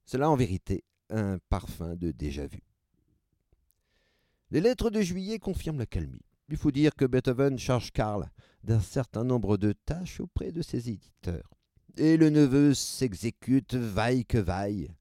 Cela 0.05 0.29
en 0.29 0.35
vérité 0.35 0.83
un 1.09 1.37
parfum 1.49 1.95
de 1.95 2.11
déjà-vu. 2.11 2.61
Les 4.51 4.61
lettres 4.61 4.89
de 4.89 5.01
juillet 5.01 5.39
confirment 5.39 5.79
la 5.79 5.85
calmie. 5.85 6.25
Il 6.49 6.57
faut 6.57 6.71
dire 6.71 6.95
que 6.95 7.05
Beethoven 7.05 7.59
charge 7.59 7.91
Karl 7.91 8.29
d'un 8.63 8.79
certain 8.79 9.23
nombre 9.23 9.57
de 9.57 9.73
tâches 9.73 10.21
auprès 10.21 10.51
de 10.51 10.61
ses 10.61 10.89
éditeurs. 10.89 11.49
Et 11.97 12.15
le 12.15 12.29
neveu 12.29 12.73
s'exécute 12.73 13.75
vaille 13.75 14.25
que 14.25 14.37
vaille, 14.37 14.93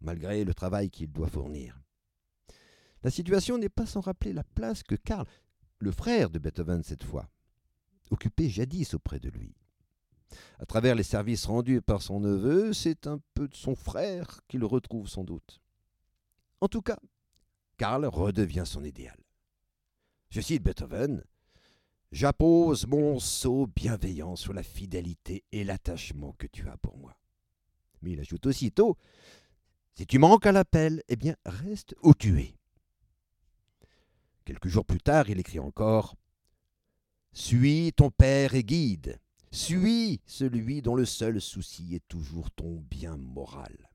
malgré 0.00 0.44
le 0.44 0.54
travail 0.54 0.90
qu'il 0.90 1.12
doit 1.12 1.28
fournir. 1.28 1.78
La 3.02 3.10
situation 3.10 3.58
n'est 3.58 3.68
pas 3.68 3.86
sans 3.86 4.00
rappeler 4.00 4.32
la 4.32 4.44
place 4.44 4.82
que 4.82 4.94
Karl, 4.94 5.26
le 5.78 5.92
frère 5.92 6.30
de 6.30 6.38
Beethoven 6.38 6.82
cette 6.82 7.04
fois, 7.04 7.28
occupait 8.10 8.48
jadis 8.48 8.94
auprès 8.94 9.20
de 9.20 9.28
lui. 9.28 9.54
À 10.58 10.66
travers 10.66 10.94
les 10.94 11.02
services 11.02 11.46
rendus 11.46 11.82
par 11.82 12.02
son 12.02 12.20
neveu, 12.20 12.72
c'est 12.72 13.06
un 13.06 13.20
peu 13.34 13.48
de 13.48 13.54
son 13.54 13.74
frère 13.74 14.40
qu'il 14.48 14.64
retrouve 14.64 15.08
sans 15.08 15.24
doute. 15.24 15.60
En 16.60 16.68
tout 16.68 16.82
cas, 16.82 16.98
Karl 17.76 18.06
redevient 18.06 18.64
son 18.66 18.84
idéal. 18.84 19.18
Je 20.30 20.40
cite 20.40 20.62
Beethoven 20.62 21.22
J'appose 22.12 22.86
mon 22.86 23.18
sceau 23.18 23.66
bienveillant 23.66 24.36
sur 24.36 24.52
la 24.52 24.62
fidélité 24.62 25.44
et 25.52 25.64
l'attachement 25.64 26.34
que 26.38 26.46
tu 26.46 26.68
as 26.68 26.76
pour 26.78 26.96
moi. 26.96 27.16
Mais 28.00 28.12
il 28.12 28.20
ajoute 28.20 28.46
aussitôt 28.46 28.96
Si 29.94 30.06
tu 30.06 30.18
manques 30.18 30.46
à 30.46 30.52
l'appel, 30.52 31.02
eh 31.08 31.16
bien, 31.16 31.36
reste 31.44 31.94
où 32.02 32.14
tu 32.14 32.40
es. 32.40 32.56
Quelques 34.44 34.68
jours 34.68 34.84
plus 34.84 35.00
tard, 35.00 35.28
il 35.28 35.40
écrit 35.40 35.58
encore 35.58 36.14
Suis 37.38 37.92
ton 37.92 38.10
père 38.10 38.54
et 38.54 38.64
guide. 38.64 39.20
Suis 39.50 40.22
celui 40.24 40.80
dont 40.80 40.94
le 40.94 41.04
seul 41.04 41.38
souci 41.38 41.94
est 41.94 42.08
toujours 42.08 42.50
ton 42.50 42.82
bien 42.90 43.18
moral. 43.18 43.90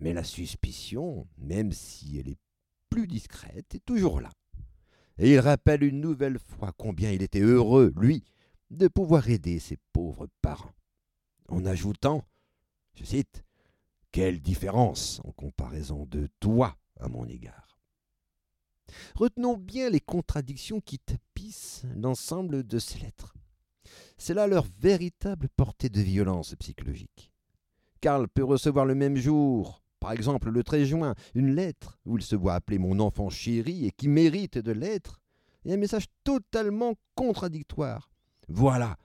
Mais 0.00 0.12
la 0.12 0.24
suspicion, 0.24 1.28
même 1.38 1.70
si 1.70 2.18
elle 2.18 2.28
est 2.28 2.40
plus 2.90 3.06
discrète, 3.06 3.76
est 3.76 3.84
toujours 3.84 4.20
là. 4.20 4.32
Et 5.18 5.34
il 5.34 5.38
rappelle 5.38 5.84
une 5.84 6.00
nouvelle 6.00 6.40
fois 6.40 6.72
combien 6.76 7.12
il 7.12 7.22
était 7.22 7.38
heureux, 7.40 7.94
lui, 7.96 8.24
de 8.72 8.88
pouvoir 8.88 9.30
aider 9.30 9.60
ses 9.60 9.78
pauvres 9.92 10.26
parents. 10.42 10.74
En 11.48 11.64
ajoutant, 11.64 12.24
je 12.96 13.04
cite, 13.04 13.44
Quelle 14.10 14.40
différence 14.40 15.20
en 15.24 15.30
comparaison 15.30 16.04
de 16.06 16.28
toi 16.40 16.76
à 16.98 17.06
mon 17.06 17.26
égard. 17.28 17.78
Retenons 19.14 19.56
bien 19.56 19.88
les 19.88 20.00
contradictions 20.00 20.80
qui 20.80 20.98
l'ensemble 21.96 22.66
de 22.66 22.78
ces 22.78 22.98
lettres. 22.98 23.34
C'est 24.18 24.34
là 24.34 24.46
leur 24.46 24.66
véritable 24.78 25.48
portée 25.56 25.88
de 25.88 26.00
violence 26.00 26.54
psychologique. 26.56 27.32
Karl 28.00 28.28
peut 28.28 28.44
recevoir 28.44 28.84
le 28.84 28.94
même 28.94 29.16
jour 29.16 29.82
par 30.06 30.12
exemple, 30.12 30.50
le 30.50 30.62
13 30.62 30.86
juin, 30.86 31.14
une 31.34 31.54
lettre 31.54 31.98
où 32.04 32.16
il 32.16 32.22
se 32.22 32.36
voit 32.36 32.54
appeler 32.54 32.78
mon 32.78 33.00
enfant 33.00 33.30
chéri 33.30 33.86
et 33.86 33.90
qui 33.90 34.08
mérite 34.08 34.58
de 34.58 34.72
l'être, 34.72 35.20
et 35.64 35.72
un 35.72 35.76
message 35.76 36.06
totalement 36.22 36.94
contradictoire. 37.14 38.10
Voilà 38.48 38.98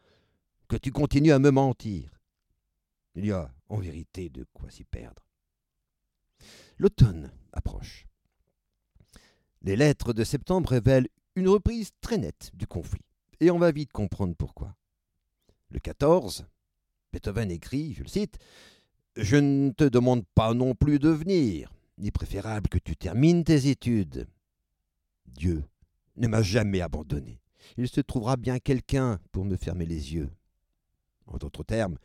que 0.67 0.75
tu 0.75 0.91
continues 0.91 1.31
à 1.31 1.39
me 1.39 1.49
mentir. 1.49 2.19
Il 3.15 3.25
y 3.25 3.31
a 3.31 3.51
en 3.67 3.77
vérité 3.77 4.29
de 4.29 4.45
quoi 4.53 4.69
s'y 4.69 4.83
perdre. 4.83 5.25
L'automne 6.77 7.31
approche. 7.51 8.05
Les 9.63 9.75
lettres 9.75 10.13
de 10.13 10.23
septembre 10.23 10.69
révèlent 10.69 11.09
une 11.35 11.47
reprise 11.47 11.91
très 12.01 12.17
nette 12.17 12.51
du 12.53 12.67
conflit, 12.67 13.05
et 13.39 13.51
on 13.51 13.59
va 13.59 13.71
vite 13.71 13.91
comprendre 13.91 14.35
pourquoi. 14.35 14.75
Le 15.69 15.79
14, 15.79 16.45
Beethoven 17.13 17.51
écrit, 17.51 17.93
je 17.93 18.03
le 18.03 18.09
cite, 18.09 18.37
je 19.15 19.37
ne 19.37 19.71
te 19.71 19.83
demande 19.83 20.25
pas 20.35 20.53
non 20.53 20.75
plus 20.75 20.99
de 20.99 21.09
venir. 21.09 21.73
Il 21.97 22.07
est 22.07 22.11
préférable 22.11 22.69
que 22.69 22.79
tu 22.79 22.95
termines 22.95 23.43
tes 23.43 23.67
études. 23.67 24.27
Dieu 25.27 25.63
ne 26.15 26.27
m'a 26.27 26.41
jamais 26.41 26.81
abandonné. 26.81 27.41
Il 27.77 27.87
se 27.87 28.01
trouvera 28.01 28.37
bien 28.37 28.59
quelqu'un 28.59 29.19
pour 29.31 29.45
me 29.45 29.55
fermer 29.55 29.85
les 29.85 30.13
yeux. 30.13 30.31
En 31.27 31.37
d'autres 31.37 31.63
termes, 31.63 31.97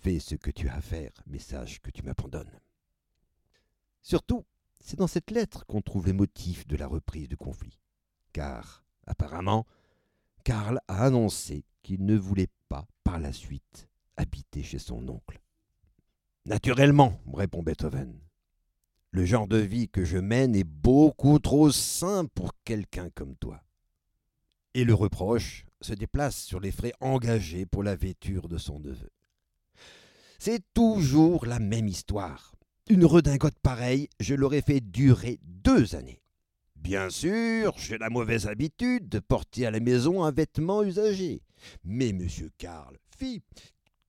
fais 0.00 0.18
ce 0.18 0.34
que 0.34 0.50
tu 0.50 0.68
as 0.68 0.76
à 0.76 0.80
faire, 0.80 1.12
mais 1.26 1.38
sache 1.38 1.80
que 1.80 1.90
tu 1.90 2.02
m'abandonnes. 2.02 2.60
Surtout, 4.02 4.44
c'est 4.80 4.98
dans 4.98 5.06
cette 5.06 5.30
lettre 5.30 5.66
qu'on 5.66 5.82
trouve 5.82 6.06
les 6.06 6.12
motifs 6.12 6.66
de 6.66 6.76
la 6.76 6.86
reprise 6.86 7.28
du 7.28 7.36
conflit. 7.36 7.78
Car, 8.32 8.84
apparemment, 9.06 9.66
Karl 10.44 10.80
a 10.88 11.04
annoncé 11.04 11.64
qu'il 11.82 12.04
ne 12.04 12.16
voulait 12.16 12.50
pas, 12.68 12.86
par 13.04 13.18
la 13.18 13.32
suite, 13.32 13.88
habiter 14.16 14.62
chez 14.62 14.78
son 14.78 15.08
oncle. 15.08 15.40
Naturellement, 16.46 17.20
répond 17.34 17.62
Beethoven. 17.62 18.18
Le 19.10 19.24
genre 19.24 19.48
de 19.48 19.58
vie 19.58 19.88
que 19.88 20.04
je 20.04 20.18
mène 20.18 20.54
est 20.54 20.64
beaucoup 20.64 21.38
trop 21.38 21.70
sain 21.70 22.26
pour 22.34 22.52
quelqu'un 22.64 23.10
comme 23.10 23.36
toi. 23.36 23.62
Et 24.74 24.84
le 24.84 24.94
reproche 24.94 25.66
se 25.80 25.94
déplace 25.94 26.42
sur 26.42 26.60
les 26.60 26.70
frais 26.70 26.92
engagés 27.00 27.66
pour 27.66 27.82
la 27.82 27.96
vêture 27.96 28.48
de 28.48 28.58
son 28.58 28.80
neveu. 28.80 29.10
C'est 30.38 30.62
toujours 30.72 31.46
la 31.46 31.58
même 31.58 31.88
histoire. 31.88 32.54
Une 32.88 33.04
redingote 33.04 33.58
pareille, 33.60 34.08
je 34.20 34.34
l'aurais 34.34 34.62
fait 34.62 34.80
durer 34.80 35.38
deux 35.42 35.94
années. 35.94 36.22
Bien 36.78 37.10
sûr, 37.10 37.74
j'ai 37.76 37.98
la 37.98 38.08
mauvaise 38.08 38.46
habitude 38.46 39.08
de 39.08 39.18
porter 39.18 39.66
à 39.66 39.70
la 39.70 39.80
maison 39.80 40.24
un 40.24 40.30
vêtement 40.30 40.82
usagé. 40.82 41.42
Mais, 41.84 42.12
monsieur 42.12 42.50
Karl, 42.56 42.96
fille, 43.16 43.42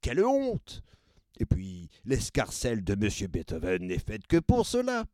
quelle 0.02 0.24
honte 0.24 0.84
et 1.40 1.46
puis, 1.46 1.90
l'escarcelle 2.06 2.84
de 2.84 2.94
M. 2.94 3.28
Beethoven 3.30 3.88
n'est 3.88 4.00
faite 4.00 4.28
que 4.28 4.38
pour 4.38 4.66
cela. 4.66 5.06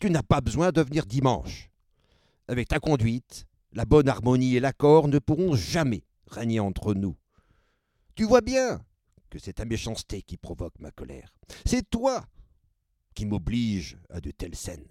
Tu 0.00 0.10
n'as 0.10 0.22
pas 0.22 0.40
besoin 0.40 0.70
de 0.70 0.80
venir 0.80 1.06
dimanche. 1.06 1.70
Avec 2.46 2.68
ta 2.68 2.78
conduite, 2.78 3.46
la 3.72 3.84
bonne 3.84 4.08
harmonie 4.08 4.56
et 4.56 4.60
l'accord 4.60 5.08
ne 5.08 5.18
pourront 5.18 5.56
jamais 5.56 6.04
régner 6.28 6.60
entre 6.60 6.94
nous. 6.94 7.16
Tu 8.14 8.24
vois 8.24 8.42
bien 8.42 8.84
que 9.28 9.40
c'est 9.40 9.54
ta 9.54 9.64
méchanceté 9.64 10.22
qui 10.22 10.36
provoque 10.36 10.78
ma 10.78 10.92
colère. 10.92 11.34
C'est 11.66 11.88
toi 11.90 12.24
qui 13.14 13.26
m'oblige 13.26 13.98
à 14.10 14.20
de 14.20 14.30
telles 14.30 14.54
scènes. 14.54 14.86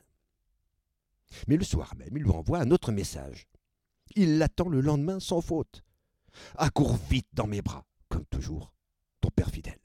Mais 1.47 1.57
le 1.57 1.63
soir 1.63 1.95
même, 1.95 2.15
il 2.15 2.23
lui 2.23 2.31
envoie 2.31 2.59
un 2.59 2.71
autre 2.71 2.91
message. 2.91 3.47
Il 4.15 4.37
l'attend 4.37 4.69
le 4.69 4.81
lendemain 4.81 5.19
sans 5.19 5.41
faute. 5.41 5.83
Accours 6.55 6.95
vite 7.09 7.29
dans 7.33 7.47
mes 7.47 7.61
bras, 7.61 7.85
comme 8.09 8.25
toujours, 8.25 8.73
ton 9.21 9.29
père 9.29 9.49
fidèle. 9.49 9.79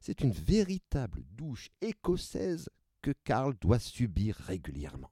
C'est 0.00 0.22
une 0.22 0.32
véritable 0.32 1.22
douche 1.32 1.70
écossaise 1.80 2.68
que 3.02 3.12
Karl 3.24 3.54
doit 3.60 3.78
subir 3.78 4.36
régulièrement. 4.36 5.10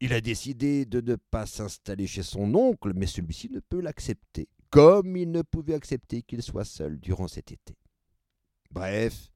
Il 0.00 0.12
a 0.12 0.20
décidé 0.20 0.86
de 0.86 1.00
ne 1.00 1.16
pas 1.16 1.46
s'installer 1.46 2.06
chez 2.06 2.22
son 2.22 2.54
oncle, 2.54 2.92
mais 2.94 3.06
celui-ci 3.06 3.50
ne 3.50 3.60
peut 3.60 3.80
l'accepter, 3.80 4.48
comme 4.70 5.16
il 5.16 5.30
ne 5.30 5.42
pouvait 5.42 5.74
accepter 5.74 6.22
qu'il 6.22 6.42
soit 6.42 6.64
seul 6.64 7.00
durant 7.00 7.26
cet 7.26 7.50
été. 7.50 7.76
Bref, 8.70 9.32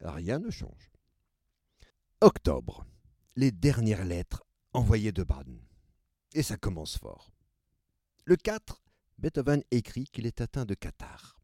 rien 0.00 0.38
ne 0.38 0.50
change. 0.50 0.90
Octobre. 2.20 2.84
Les 3.40 3.52
dernières 3.52 4.04
lettres 4.04 4.44
envoyées 4.74 5.12
de 5.12 5.22
Baden. 5.22 5.58
Et 6.34 6.42
ça 6.42 6.58
commence 6.58 6.98
fort. 6.98 7.32
Le 8.26 8.36
4, 8.36 8.82
Beethoven 9.16 9.62
écrit 9.70 10.04
qu'il 10.04 10.26
est 10.26 10.42
atteint 10.42 10.66
de 10.66 10.74
catarrhe. 10.74 11.40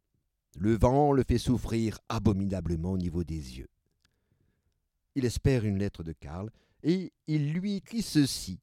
Le 0.56 0.76
vent 0.76 1.12
le 1.12 1.24
fait 1.26 1.38
souffrir 1.38 1.98
abominablement 2.10 2.92
au 2.92 2.98
niveau 2.98 3.24
des 3.24 3.56
yeux. 3.56 3.70
Il 5.14 5.24
espère 5.24 5.64
une 5.64 5.78
lettre 5.78 6.02
de 6.02 6.12
Karl 6.12 6.50
et 6.82 7.14
il 7.28 7.54
lui 7.54 7.76
écrit 7.76 8.02
ceci. 8.02 8.60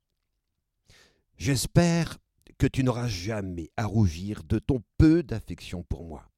J'espère 1.35 2.19
que 2.59 2.67
tu 2.67 2.83
n'auras 2.83 3.07
jamais 3.07 3.71
à 3.77 3.87
rougir 3.87 4.43
de 4.43 4.59
ton 4.59 4.83
peu 4.99 5.23
d'affection 5.23 5.81
pour 5.81 6.05
moi. 6.05 6.29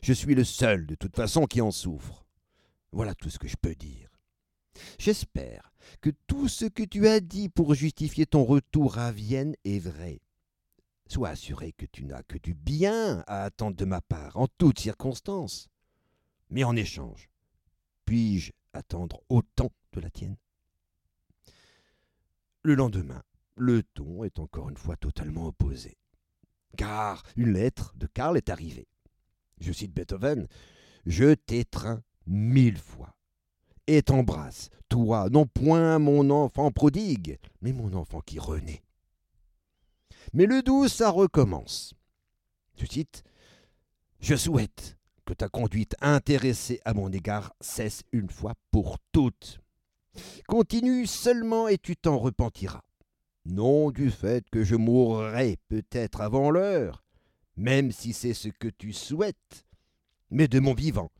Je 0.00 0.12
suis 0.12 0.36
le 0.36 0.44
seul, 0.44 0.86
de 0.86 0.94
toute 0.94 1.16
façon, 1.16 1.46
qui 1.46 1.60
en 1.60 1.72
souffre. 1.72 2.24
Voilà 2.92 3.16
tout 3.16 3.30
ce 3.30 3.40
que 3.40 3.48
je 3.48 3.56
peux 3.60 3.74
dire. 3.74 4.15
J'espère 4.98 5.72
que 6.00 6.10
tout 6.26 6.48
ce 6.48 6.64
que 6.64 6.82
tu 6.82 7.06
as 7.06 7.20
dit 7.20 7.48
pour 7.48 7.74
justifier 7.74 8.26
ton 8.26 8.44
retour 8.44 8.98
à 8.98 9.12
Vienne 9.12 9.56
est 9.64 9.78
vrai. 9.78 10.20
Sois 11.08 11.30
assuré 11.30 11.72
que 11.72 11.86
tu 11.86 12.04
n'as 12.04 12.22
que 12.22 12.38
du 12.38 12.54
bien 12.54 13.22
à 13.26 13.44
attendre 13.44 13.76
de 13.76 13.84
ma 13.84 14.00
part, 14.00 14.36
en 14.36 14.48
toutes 14.58 14.80
circonstances. 14.80 15.68
Mais 16.50 16.64
en 16.64 16.74
échange, 16.74 17.28
puis-je 18.04 18.52
attendre 18.72 19.22
autant 19.28 19.70
de 19.92 20.00
la 20.00 20.10
tienne? 20.10 20.36
Le 22.62 22.74
lendemain, 22.74 23.22
le 23.56 23.82
ton 23.82 24.24
est 24.24 24.38
encore 24.38 24.68
une 24.68 24.76
fois 24.76 24.96
totalement 24.96 25.46
opposé. 25.46 25.96
Car 26.76 27.22
une 27.36 27.52
lettre 27.52 27.94
de 27.96 28.06
Karl 28.06 28.36
est 28.36 28.50
arrivée. 28.50 28.88
Je 29.60 29.72
cite 29.72 29.94
Beethoven 29.94 30.46
Je 31.06 31.34
t'étreins 31.34 32.02
mille 32.26 32.78
fois 32.78 33.16
et 33.86 34.02
t'embrasse, 34.02 34.70
toi, 34.88 35.28
non 35.30 35.46
point 35.46 35.98
mon 35.98 36.30
enfant 36.30 36.70
prodigue, 36.70 37.38
mais 37.60 37.72
mon 37.72 37.92
enfant 37.94 38.20
qui 38.20 38.38
renaît. 38.38 38.82
Mais 40.32 40.46
le 40.46 40.62
doux, 40.62 40.88
ça 40.88 41.10
recommence. 41.10 41.94
Je 42.76 42.86
cite 42.86 43.22
Je 44.20 44.34
souhaite 44.34 44.96
que 45.24 45.34
ta 45.34 45.48
conduite 45.48 45.96
intéressée 46.00 46.80
à 46.84 46.94
mon 46.94 47.12
égard 47.12 47.52
cesse 47.60 48.02
une 48.12 48.30
fois 48.30 48.54
pour 48.70 48.98
toutes. 49.12 49.60
Continue 50.46 51.06
seulement 51.06 51.68
et 51.68 51.78
tu 51.78 51.96
t'en 51.96 52.18
repentiras 52.18 52.82
non 53.46 53.90
du 53.90 54.10
fait 54.10 54.44
que 54.50 54.64
je 54.64 54.76
mourrai 54.76 55.56
peut-être 55.68 56.20
avant 56.20 56.50
l'heure, 56.50 57.04
même 57.56 57.92
si 57.92 58.12
c'est 58.12 58.34
ce 58.34 58.48
que 58.48 58.68
tu 58.68 58.92
souhaites, 58.92 59.66
mais 60.30 60.48
de 60.48 60.60
mon 60.60 60.74
vivant, 60.74 61.10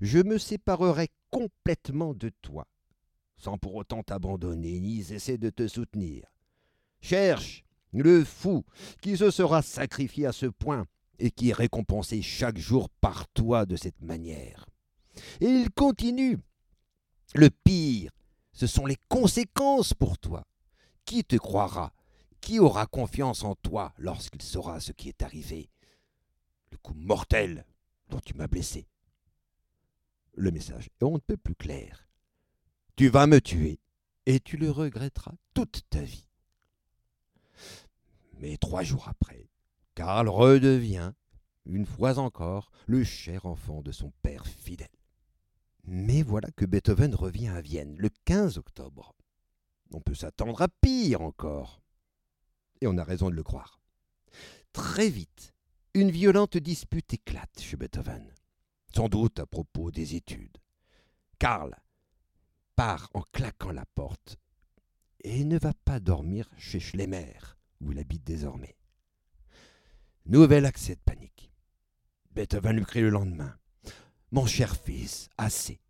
je 0.00 0.18
me 0.18 0.38
séparerai 0.38 1.08
complètement 1.30 2.14
de 2.14 2.30
toi, 2.42 2.66
sans 3.36 3.58
pour 3.58 3.74
autant 3.74 4.02
t'abandonner 4.02 4.80
ni 4.80 5.02
cesser 5.02 5.38
de 5.38 5.50
te 5.50 5.68
soutenir. 5.68 6.24
Cherche 7.00 7.64
le 7.92 8.24
fou 8.24 8.64
qui 9.00 9.16
se 9.16 9.30
sera 9.30 9.62
sacrifié 9.62 10.26
à 10.26 10.32
ce 10.32 10.46
point 10.46 10.86
et 11.18 11.30
qui 11.30 11.50
est 11.50 11.54
récompensé 11.54 12.22
chaque 12.22 12.58
jour 12.58 12.90
par 13.00 13.28
toi 13.28 13.66
de 13.66 13.76
cette 13.76 14.00
manière. 14.02 14.66
Et 15.40 15.46
il 15.46 15.70
continue. 15.70 16.38
Le 17.34 17.50
pire, 17.50 18.12
ce 18.52 18.66
sont 18.66 18.86
les 18.86 18.96
conséquences 19.08 19.94
pour 19.94 20.18
toi. 20.18 20.44
Qui 21.04 21.24
te 21.24 21.36
croira 21.36 21.92
Qui 22.40 22.58
aura 22.58 22.86
confiance 22.86 23.44
en 23.44 23.54
toi 23.54 23.92
lorsqu'il 23.98 24.42
saura 24.42 24.80
ce 24.80 24.92
qui 24.92 25.08
est 25.08 25.22
arrivé? 25.22 25.70
Le 26.70 26.78
coup 26.78 26.94
mortel 26.94 27.64
dont 28.08 28.20
tu 28.20 28.34
m'as 28.34 28.48
blessé. 28.48 28.86
Le 30.36 30.50
message 30.50 30.86
est 30.86 31.02
on 31.02 31.14
ne 31.14 31.18
peut 31.18 31.36
plus 31.36 31.54
clair. 31.54 32.06
Tu 32.94 33.08
vas 33.08 33.26
me 33.26 33.40
tuer 33.40 33.80
et 34.26 34.38
tu 34.38 34.56
le 34.56 34.70
regretteras 34.70 35.34
toute 35.54 35.82
ta 35.88 36.02
vie. 36.02 36.28
Mais 38.38 38.58
trois 38.58 38.82
jours 38.82 39.08
après, 39.08 39.48
Karl 39.94 40.28
redevient, 40.28 41.12
une 41.64 41.86
fois 41.86 42.18
encore, 42.18 42.70
le 42.86 43.02
cher 43.02 43.46
enfant 43.46 43.82
de 43.82 43.92
son 43.92 44.12
père 44.22 44.46
fidèle. 44.46 44.88
Mais 45.84 46.22
voilà 46.22 46.50
que 46.50 46.66
Beethoven 46.66 47.14
revient 47.14 47.48
à 47.48 47.60
Vienne 47.62 47.96
le 47.96 48.10
15 48.26 48.58
octobre. 48.58 49.14
On 49.92 50.00
peut 50.00 50.14
s'attendre 50.14 50.60
à 50.60 50.68
pire 50.68 51.22
encore. 51.22 51.80
Et 52.80 52.86
on 52.86 52.98
a 52.98 53.04
raison 53.04 53.30
de 53.30 53.34
le 53.34 53.42
croire. 53.42 53.80
Très 54.72 55.08
vite, 55.08 55.54
une 55.94 56.10
violente 56.10 56.58
dispute 56.58 57.14
éclate 57.14 57.60
chez 57.60 57.76
Beethoven, 57.78 58.34
sans 58.94 59.08
doute 59.08 59.38
à 59.38 59.46
propos 59.46 59.90
des 59.90 60.14
études. 60.14 60.58
Karl 61.38 61.76
part 62.76 63.10
en 63.14 63.22
claquant 63.32 63.72
la 63.72 63.86
porte 63.94 64.38
et 65.24 65.44
ne 65.44 65.58
va 65.58 65.72
pas 65.84 65.98
dormir 65.98 66.48
chez 66.56 66.78
Schlemmer, 66.78 67.32
où 67.80 67.92
il 67.92 67.98
habite 67.98 68.24
désormais. 68.24 68.76
Nouvel 70.26 70.66
accès 70.66 70.94
de 70.94 71.00
panique. 71.00 71.50
Beethoven 72.32 72.76
lui 72.76 72.84
crie 72.84 73.00
le 73.00 73.10
lendemain 73.10 73.56
Mon 74.30 74.46
cher 74.46 74.76
fils, 74.76 75.28
assez. 75.38 75.80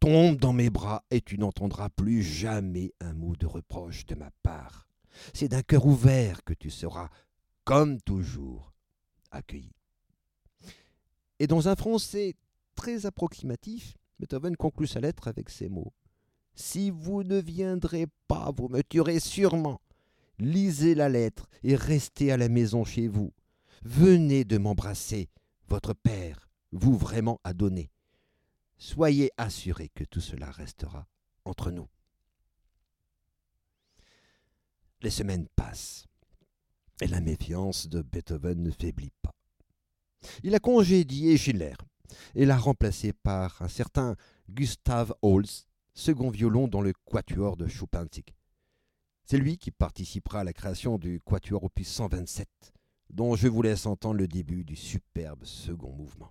Tombe 0.00 0.36
dans 0.36 0.52
mes 0.52 0.68
bras 0.68 1.02
et 1.10 1.22
tu 1.22 1.38
n'entendras 1.38 1.88
plus 1.88 2.22
jamais 2.22 2.92
un 3.00 3.14
mot 3.14 3.34
de 3.36 3.46
reproche 3.46 4.04
de 4.04 4.14
ma 4.14 4.30
part. 4.42 4.86
C'est 5.32 5.48
d'un 5.48 5.62
cœur 5.62 5.86
ouvert 5.86 6.44
que 6.44 6.52
tu 6.52 6.70
seras, 6.70 7.08
comme 7.64 8.00
toujours, 8.02 8.74
accueilli. 9.30 9.72
Et 11.38 11.46
dans 11.46 11.68
un 11.68 11.76
français 11.76 12.34
très 12.74 13.06
approximatif, 13.06 13.96
Beethoven 14.18 14.56
conclut 14.56 14.86
sa 14.86 15.00
lettre 15.00 15.28
avec 15.28 15.50
ces 15.50 15.68
mots. 15.68 15.92
Si 16.54 16.90
vous 16.90 17.24
ne 17.24 17.40
viendrez 17.40 18.06
pas, 18.28 18.52
vous 18.56 18.68
me 18.68 18.82
tuerez 18.82 19.20
sûrement. 19.20 19.80
Lisez 20.38 20.94
la 20.94 21.08
lettre 21.08 21.48
et 21.62 21.76
restez 21.76 22.30
à 22.32 22.36
la 22.36 22.48
maison 22.48 22.84
chez 22.84 23.08
vous. 23.08 23.32
Venez 23.82 24.44
de 24.44 24.58
m'embrasser. 24.58 25.28
Votre 25.68 25.94
père 25.94 26.48
vous 26.72 26.96
vraiment 26.96 27.40
a 27.44 27.54
donné. 27.54 27.90
Soyez 28.78 29.30
assurés 29.36 29.90
que 29.94 30.04
tout 30.04 30.20
cela 30.20 30.50
restera 30.50 31.06
entre 31.44 31.70
nous. 31.70 31.88
Les 35.00 35.10
semaines 35.10 35.46
passent 35.54 36.06
et 37.00 37.06
la 37.06 37.20
méfiance 37.20 37.88
de 37.88 38.02
Beethoven 38.02 38.62
ne 38.62 38.70
faiblit 38.70 39.12
pas. 39.22 39.34
Il 40.42 40.54
a 40.54 40.58
congédié 40.58 41.36
Schiller 41.36 41.74
et 42.34 42.44
l'a 42.44 42.56
remplacé 42.56 43.12
par 43.12 43.60
un 43.62 43.68
certain 43.68 44.16
Gustav 44.50 45.14
Holst, 45.22 45.68
second 45.94 46.30
violon 46.30 46.68
dans 46.68 46.80
le 46.80 46.92
quatuor 47.04 47.56
de 47.56 47.66
Schuppanzig. 47.66 48.34
C'est 49.24 49.38
lui 49.38 49.56
qui 49.56 49.70
participera 49.70 50.40
à 50.40 50.44
la 50.44 50.52
création 50.52 50.98
du 50.98 51.20
quatuor 51.24 51.64
opus 51.64 51.88
127, 51.88 52.48
dont 53.10 53.36
je 53.36 53.48
vous 53.48 53.62
laisse 53.62 53.86
entendre 53.86 54.18
le 54.18 54.28
début 54.28 54.64
du 54.64 54.76
superbe 54.76 55.44
second 55.44 55.92
mouvement. 55.92 56.30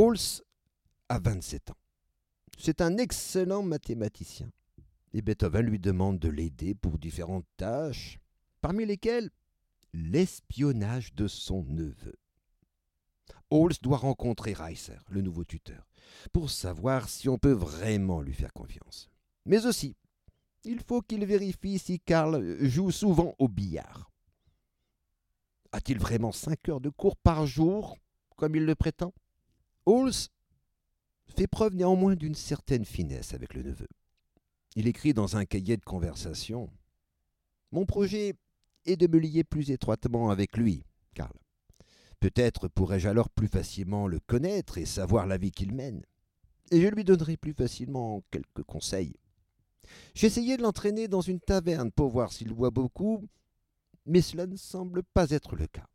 Holz 0.00 0.44
a 1.08 1.18
27 1.18 1.70
ans. 1.70 1.76
C'est 2.56 2.82
un 2.82 2.98
excellent 2.98 3.64
mathématicien. 3.64 4.48
Et 5.12 5.22
Beethoven 5.22 5.66
lui 5.66 5.80
demande 5.80 6.20
de 6.20 6.28
l'aider 6.28 6.76
pour 6.76 6.98
différentes 6.98 7.48
tâches, 7.56 8.20
parmi 8.60 8.86
lesquelles 8.86 9.28
l'espionnage 9.92 11.14
de 11.14 11.26
son 11.26 11.64
neveu. 11.64 12.14
Holz 13.50 13.80
doit 13.80 13.96
rencontrer 13.96 14.52
Reiser, 14.52 15.00
le 15.08 15.20
nouveau 15.20 15.42
tuteur, 15.42 15.88
pour 16.32 16.48
savoir 16.48 17.08
si 17.08 17.28
on 17.28 17.36
peut 17.36 17.50
vraiment 17.50 18.20
lui 18.20 18.34
faire 18.34 18.52
confiance. 18.52 19.10
Mais 19.46 19.66
aussi, 19.66 19.96
il 20.62 20.78
faut 20.78 21.02
qu'il 21.02 21.26
vérifie 21.26 21.80
si 21.80 21.98
Karl 21.98 22.64
joue 22.64 22.92
souvent 22.92 23.34
au 23.40 23.48
billard. 23.48 24.12
A-t-il 25.72 25.98
vraiment 25.98 26.30
cinq 26.30 26.68
heures 26.68 26.80
de 26.80 26.88
cours 26.90 27.16
par 27.16 27.46
jour, 27.46 27.96
comme 28.36 28.54
il 28.54 28.64
le 28.64 28.76
prétend? 28.76 29.12
Holz 29.88 30.28
fait 31.28 31.46
preuve 31.46 31.74
néanmoins 31.74 32.14
d'une 32.14 32.34
certaine 32.34 32.84
finesse 32.84 33.32
avec 33.32 33.54
le 33.54 33.62
neveu. 33.62 33.88
Il 34.76 34.86
écrit 34.86 35.14
dans 35.14 35.38
un 35.38 35.46
cahier 35.46 35.78
de 35.78 35.84
conversation 35.84 36.68
Mon 37.72 37.86
projet 37.86 38.34
est 38.84 38.98
de 38.98 39.06
me 39.06 39.18
lier 39.18 39.44
plus 39.44 39.70
étroitement 39.70 40.28
avec 40.28 40.58
lui, 40.58 40.84
Karl. 41.14 41.32
Peut-être 42.20 42.68
pourrais-je 42.68 43.08
alors 43.08 43.30
plus 43.30 43.48
facilement 43.48 44.08
le 44.08 44.20
connaître 44.20 44.76
et 44.76 44.84
savoir 44.84 45.26
la 45.26 45.38
vie 45.38 45.52
qu'il 45.52 45.72
mène. 45.72 46.02
Et 46.70 46.82
je 46.82 46.88
lui 46.88 47.02
donnerai 47.02 47.38
plus 47.38 47.54
facilement 47.54 48.22
quelques 48.30 48.64
conseils. 48.64 49.14
Essayé 50.20 50.58
de 50.58 50.62
l'entraîner 50.62 51.08
dans 51.08 51.22
une 51.22 51.40
taverne 51.40 51.90
pour 51.92 52.10
voir 52.10 52.34
s'il 52.34 52.52
boit 52.52 52.70
beaucoup, 52.70 53.26
mais 54.04 54.20
cela 54.20 54.46
ne 54.46 54.56
semble 54.56 55.02
pas 55.02 55.30
être 55.30 55.56
le 55.56 55.66
cas. 55.66 55.86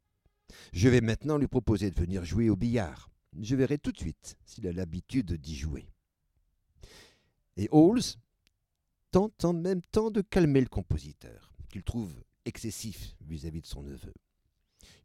Je 0.71 0.89
vais 0.89 1.01
maintenant 1.01 1.37
lui 1.37 1.47
proposer 1.47 1.91
de 1.91 1.99
venir 1.99 2.25
jouer 2.25 2.49
au 2.49 2.55
billard. 2.55 3.12
Je 3.41 3.55
verrai 3.55 3.77
tout 3.77 3.91
de 3.91 3.97
suite 3.97 4.37
s'il 4.45 4.67
a 4.67 4.71
l'habitude 4.71 5.33
d'y 5.33 5.55
jouer. 5.55 5.87
Et 7.57 7.69
Halls 7.71 8.17
tente 9.11 9.45
en 9.45 9.53
même 9.53 9.81
temps 9.81 10.11
de 10.11 10.21
calmer 10.21 10.61
le 10.61 10.67
compositeur, 10.67 11.53
qu'il 11.69 11.83
trouve 11.83 12.13
excessif 12.45 13.15
vis-à-vis 13.21 13.61
de 13.61 13.67
son 13.67 13.83
neveu. 13.83 14.13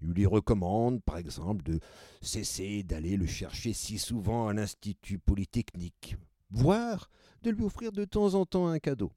Il 0.01 0.09
lui 0.09 0.27
recommande, 0.27 1.03
par 1.03 1.19
exemple, 1.19 1.63
de 1.63 1.81
cesser 2.21 2.83
d'aller 2.83 3.17
le 3.17 3.27
chercher 3.27 3.73
si 3.73 3.99
souvent 3.99 4.49
à 4.49 4.53
l'Institut 4.53 5.19
Polytechnique, 5.19 6.17
voire 6.51 7.11
de 7.43 7.51
lui 7.51 7.65
offrir 7.65 7.93
de 7.93 8.05
temps 8.05 8.35
en 8.35 8.47
temps 8.47 8.69
un 8.69 8.79
cadeau. 8.79 9.13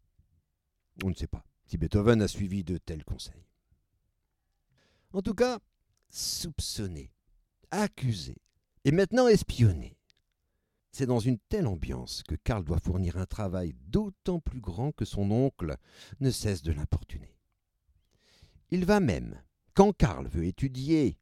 On 1.03 1.09
ne 1.09 1.15
sait 1.15 1.27
pas 1.27 1.45
si 1.65 1.77
Beethoven 1.77 2.21
a 2.21 2.27
suivi 2.27 2.63
de 2.63 2.77
tels 2.77 3.05
conseils. 3.05 3.47
En 5.13 5.21
tout 5.21 5.33
cas, 5.33 5.59
soupçonné, 6.09 7.11
accusé, 7.71 8.37
et 8.85 8.91
maintenant 8.91 9.27
espionné. 9.27 9.97
C'est 10.91 11.05
dans 11.05 11.19
une 11.19 11.39
telle 11.49 11.67
ambiance 11.67 12.23
que 12.23 12.35
Karl 12.35 12.63
doit 12.63 12.79
fournir 12.79 13.17
un 13.17 13.25
travail 13.25 13.73
d'autant 13.87 14.39
plus 14.39 14.59
grand 14.59 14.91
que 14.91 15.05
son 15.05 15.31
oncle 15.31 15.77
ne 16.19 16.31
cesse 16.31 16.63
de 16.63 16.73
l'importuner. 16.73 17.37
Il 18.71 18.85
va 18.85 18.99
même, 18.99 19.41
quand 19.73 19.93
Karl 19.93 20.27
veut 20.27 20.45
étudier, 20.45 21.17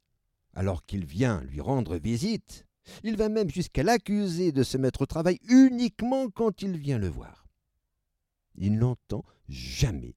alors 0.54 0.84
qu'il 0.84 1.04
vient 1.04 1.42
lui 1.42 1.60
rendre 1.60 1.96
visite, 1.96 2.66
il 3.04 3.16
va 3.16 3.28
même 3.28 3.50
jusqu'à 3.50 3.82
l'accuser 3.82 4.50
de 4.50 4.62
se 4.62 4.76
mettre 4.76 5.02
au 5.02 5.06
travail 5.06 5.38
uniquement 5.48 6.28
quand 6.30 6.62
il 6.62 6.76
vient 6.76 6.98
le 6.98 7.08
voir. 7.08 7.46
Il 8.56 8.78
n'entend 8.78 9.24
jamais 9.48 10.16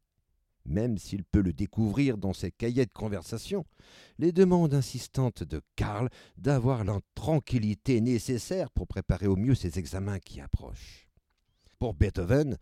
même 0.65 0.97
s'il 0.97 1.23
peut 1.23 1.41
le 1.41 1.53
découvrir 1.53 2.17
dans 2.17 2.33
ses 2.33 2.51
cahiers 2.51 2.85
de 2.85 2.93
conversation, 2.93 3.65
les 4.17 4.31
demandes 4.31 4.73
insistantes 4.73 5.43
de 5.43 5.61
Karl 5.75 6.09
d'avoir 6.37 6.83
la 6.83 6.99
tranquillité 7.15 8.01
nécessaire 8.01 8.71
pour 8.71 8.87
préparer 8.87 9.27
au 9.27 9.35
mieux 9.35 9.55
ses 9.55 9.79
examens 9.79 10.19
qui 10.19 10.41
approchent. 10.41 11.07
Pour 11.79 11.93
Beethoven, 11.93 12.57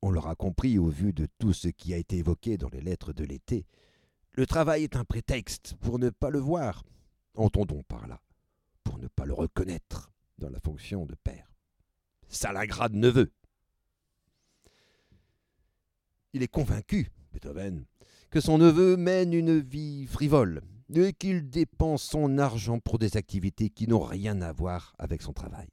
on 0.00 0.10
l'aura 0.10 0.34
compris 0.34 0.78
au 0.78 0.88
vu 0.88 1.12
de 1.12 1.26
tout 1.38 1.52
ce 1.52 1.68
qui 1.68 1.92
a 1.92 1.96
été 1.96 2.18
évoqué 2.18 2.56
dans 2.56 2.68
les 2.68 2.80
lettres 2.80 3.12
de 3.12 3.24
l'été, 3.24 3.66
le 4.32 4.46
travail 4.46 4.84
est 4.84 4.94
un 4.94 5.04
prétexte 5.04 5.74
pour 5.80 5.98
ne 5.98 6.10
pas 6.10 6.30
le 6.30 6.38
voir, 6.38 6.84
entendons 7.34 7.82
par 7.82 8.06
là, 8.06 8.22
pour 8.84 8.98
ne 8.98 9.08
pas 9.08 9.24
le 9.24 9.34
reconnaître 9.34 10.12
dans 10.38 10.48
la 10.48 10.60
fonction 10.60 11.06
de 11.06 11.16
père. 11.16 11.50
Salagrade 12.28 12.94
neveu. 12.94 13.32
Il 16.32 16.42
est 16.42 16.48
convaincu 16.48 17.10
Beethoven, 17.32 17.84
que 18.30 18.40
son 18.40 18.58
neveu 18.58 18.96
mène 18.96 19.32
une 19.32 19.58
vie 19.58 20.06
frivole 20.06 20.62
et 20.94 21.12
qu'il 21.12 21.50
dépense 21.50 22.02
son 22.02 22.38
argent 22.38 22.78
pour 22.78 22.98
des 22.98 23.16
activités 23.16 23.70
qui 23.70 23.86
n'ont 23.88 24.02
rien 24.02 24.40
à 24.40 24.52
voir 24.52 24.94
avec 24.98 25.22
son 25.22 25.32
travail. 25.32 25.68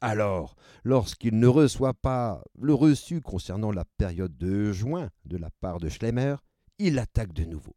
Alors, 0.00 0.56
lorsqu'il 0.82 1.38
ne 1.38 1.46
reçoit 1.46 1.94
pas 1.94 2.42
le 2.58 2.72
reçu 2.72 3.20
concernant 3.20 3.70
la 3.70 3.84
période 3.84 4.36
de 4.38 4.72
juin 4.72 5.10
de 5.26 5.36
la 5.36 5.50
part 5.60 5.78
de 5.78 5.90
Schlemmer, 5.90 6.36
il 6.78 6.98
attaque 6.98 7.34
de 7.34 7.44
nouveau. 7.44 7.76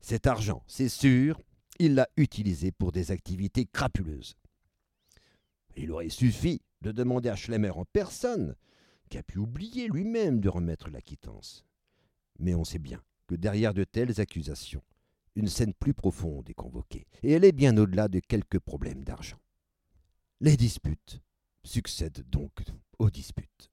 Cet 0.00 0.28
argent, 0.28 0.62
c'est 0.68 0.88
sûr, 0.88 1.40
il 1.80 1.94
l'a 1.94 2.08
utilisé 2.16 2.70
pour 2.70 2.92
des 2.92 3.10
activités 3.10 3.66
crapuleuses. 3.66 4.36
Il 5.76 5.90
aurait 5.90 6.08
suffi 6.08 6.62
de 6.82 6.92
demander 6.92 7.28
à 7.28 7.36
Schlemmer 7.36 7.70
en 7.70 7.84
personne, 7.84 8.54
qui 9.10 9.18
a 9.18 9.22
pu 9.22 9.38
oublier 9.38 9.88
lui-même 9.88 10.40
de 10.40 10.48
remettre 10.48 10.90
la 10.90 11.00
quittance. 11.00 11.64
Mais 12.38 12.54
on 12.54 12.64
sait 12.64 12.78
bien 12.78 13.02
que 13.26 13.34
derrière 13.34 13.74
de 13.74 13.84
telles 13.84 14.20
accusations, 14.20 14.82
une 15.34 15.48
scène 15.48 15.74
plus 15.74 15.94
profonde 15.94 16.48
est 16.50 16.54
convoquée, 16.54 17.06
et 17.22 17.32
elle 17.32 17.44
est 17.44 17.52
bien 17.52 17.76
au-delà 17.76 18.08
de 18.08 18.20
quelques 18.20 18.58
problèmes 18.58 19.04
d'argent. 19.04 19.38
Les 20.40 20.56
disputes 20.56 21.20
succèdent 21.64 22.28
donc 22.28 22.64
aux 22.98 23.10
disputes. 23.10 23.70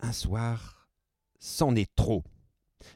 Un 0.00 0.12
soir, 0.12 0.88
c'en 1.38 1.74
est 1.74 1.92
trop. 1.94 2.24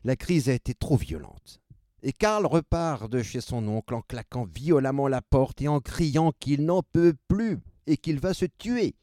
La 0.05 0.17
crise 0.17 0.49
a 0.49 0.55
été 0.55 0.75
trop 0.75 0.97
violente. 0.97 1.61
Et 2.03 2.13
Karl 2.13 2.47
repart 2.47 3.11
de 3.11 3.23
chez 3.23 3.41
son 3.41 3.67
oncle 3.67 3.95
en 3.95 4.03
claquant 4.03 4.45
violemment 4.45 5.09
la 5.09 5.21
porte 5.21 5.61
et 5.61 5.69
en 5.69 5.81
criant 5.81 6.33
qu'il 6.33 6.65
n'en 6.65 6.83
peut 6.83 7.15
plus 7.27 7.59
et 7.87 7.97
qu'il 7.97 8.21
va 8.21 8.35
se 8.35 8.45
tuer. 8.45 8.95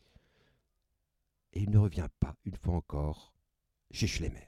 Et 1.54 1.62
il 1.62 1.70
ne 1.70 1.78
revient 1.78 2.08
pas, 2.20 2.36
une 2.46 2.56
fois 2.56 2.76
encore, 2.76 3.34
chez 3.92 4.08
Schlemmer. 4.08 4.48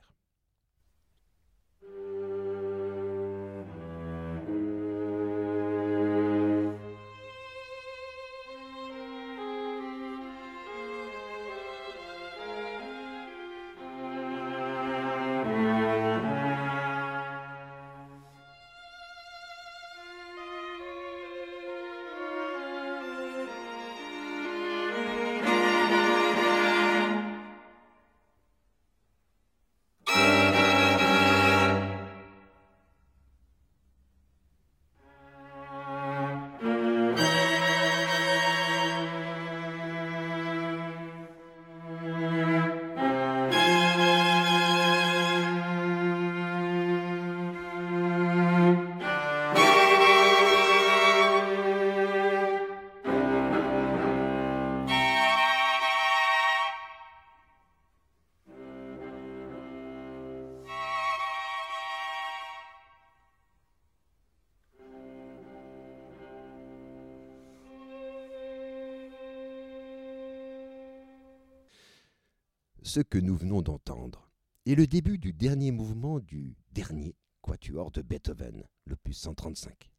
Ce 72.88 73.02
que 73.02 73.18
nous 73.18 73.36
venons 73.36 73.62
d'entendre 73.62 74.32
est 74.66 74.74
le 74.74 74.88
début 74.88 75.18
du 75.18 75.34
dernier 75.34 75.72
mouvement 75.72 76.20
du 76.20 76.56
dernier 76.72 77.16
quatuor 77.42 77.92
de 77.92 78.02
Beethoven, 78.02 78.64
l'opus 78.86 79.18
135. 79.20 79.92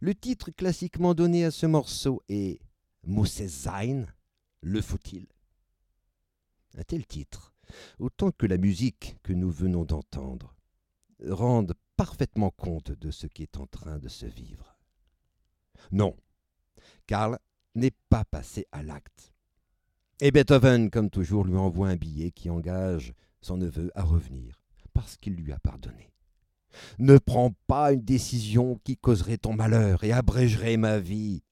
Le 0.00 0.14
titre 0.14 0.50
classiquement 0.50 1.14
donné 1.14 1.46
à 1.46 1.50
ce 1.50 1.64
morceau 1.64 2.22
est 2.28 2.60
sein 3.48 4.04
Le 4.60 4.82
faut-il? 4.82 5.26
Un 6.76 6.82
tel 6.82 7.06
titre, 7.06 7.54
autant 7.98 8.30
que 8.30 8.46
la 8.46 8.58
musique 8.58 9.16
que 9.22 9.32
nous 9.32 9.50
venons 9.50 9.84
d'entendre, 9.84 10.54
rendent 11.26 11.74
parfaitement 11.96 12.50
compte 12.50 12.92
de 12.92 13.10
ce 13.10 13.26
qui 13.26 13.42
est 13.42 13.56
en 13.56 13.66
train 13.66 13.98
de 13.98 14.08
se 14.08 14.26
vivre. 14.26 14.76
Non, 15.90 16.14
Karl 17.06 17.38
n'est 17.74 17.96
pas 18.10 18.26
passé 18.26 18.66
à 18.70 18.82
l'acte. 18.82 19.31
Et 20.24 20.30
Beethoven, 20.30 20.88
comme 20.88 21.10
toujours, 21.10 21.42
lui 21.42 21.56
envoie 21.56 21.88
un 21.88 21.96
billet 21.96 22.30
qui 22.30 22.48
engage 22.48 23.12
son 23.40 23.56
neveu 23.56 23.90
à 23.96 24.04
revenir, 24.04 24.62
parce 24.92 25.16
qu'il 25.16 25.34
lui 25.34 25.50
a 25.50 25.58
pardonné. 25.58 26.12
Ne 27.00 27.18
prends 27.18 27.50
pas 27.66 27.92
une 27.92 28.04
décision 28.04 28.78
qui 28.84 28.96
causerait 28.96 29.38
ton 29.38 29.52
malheur 29.52 30.04
et 30.04 30.12
abrégerait 30.12 30.76
ma 30.76 31.00
vie. 31.00 31.42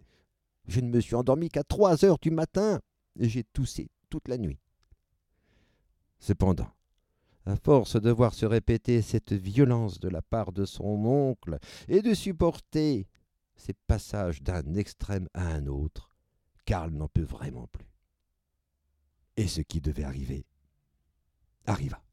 Je 0.68 0.78
ne 0.78 0.88
me 0.88 1.00
suis 1.00 1.16
endormi 1.16 1.48
qu'à 1.48 1.64
trois 1.64 2.04
heures 2.04 2.20
du 2.20 2.30
matin 2.30 2.78
et 3.18 3.28
j'ai 3.28 3.42
toussé 3.42 3.90
toute 4.08 4.28
la 4.28 4.38
nuit. 4.38 4.60
Cependant, 6.20 6.70
à 7.46 7.56
force 7.56 8.00
de 8.00 8.10
voir 8.12 8.34
se 8.34 8.46
répéter 8.46 9.02
cette 9.02 9.32
violence 9.32 9.98
de 9.98 10.08
la 10.08 10.22
part 10.22 10.52
de 10.52 10.64
son 10.64 11.04
oncle 11.06 11.58
et 11.88 12.02
de 12.02 12.14
supporter 12.14 13.08
ces 13.56 13.72
passages 13.88 14.44
d'un 14.44 14.74
extrême 14.74 15.28
à 15.34 15.48
un 15.48 15.66
autre, 15.66 16.08
Karl 16.66 16.92
n'en 16.92 17.08
peut 17.08 17.22
vraiment 17.22 17.66
plus. 17.72 17.89
Et 19.40 19.48
ce 19.48 19.62
qui 19.62 19.80
devait 19.80 20.04
arriver 20.04 20.44
arriva. 21.64 22.04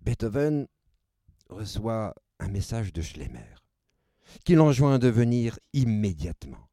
Beethoven 0.00 0.66
reçoit 1.50 2.14
un 2.38 2.48
message 2.48 2.94
de 2.94 3.02
Schlemmer, 3.02 3.56
qui 4.46 4.54
l'enjoint 4.54 4.98
de 4.98 5.08
venir 5.08 5.58
immédiatement. 5.74 6.70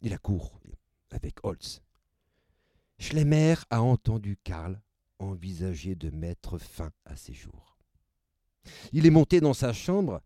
Il 0.00 0.14
accourt 0.14 0.58
avec 1.10 1.44
Holz. 1.44 1.82
Schlemmer 2.98 3.56
a 3.68 3.82
entendu 3.82 4.38
Karl 4.42 4.80
envisager 5.18 5.96
de 5.96 6.08
mettre 6.08 6.56
fin 6.56 6.92
à 7.04 7.14
ses 7.14 7.34
jours. 7.34 7.76
Il 8.92 9.04
est 9.04 9.10
monté 9.10 9.42
dans 9.42 9.52
sa 9.52 9.74
chambre 9.74 10.22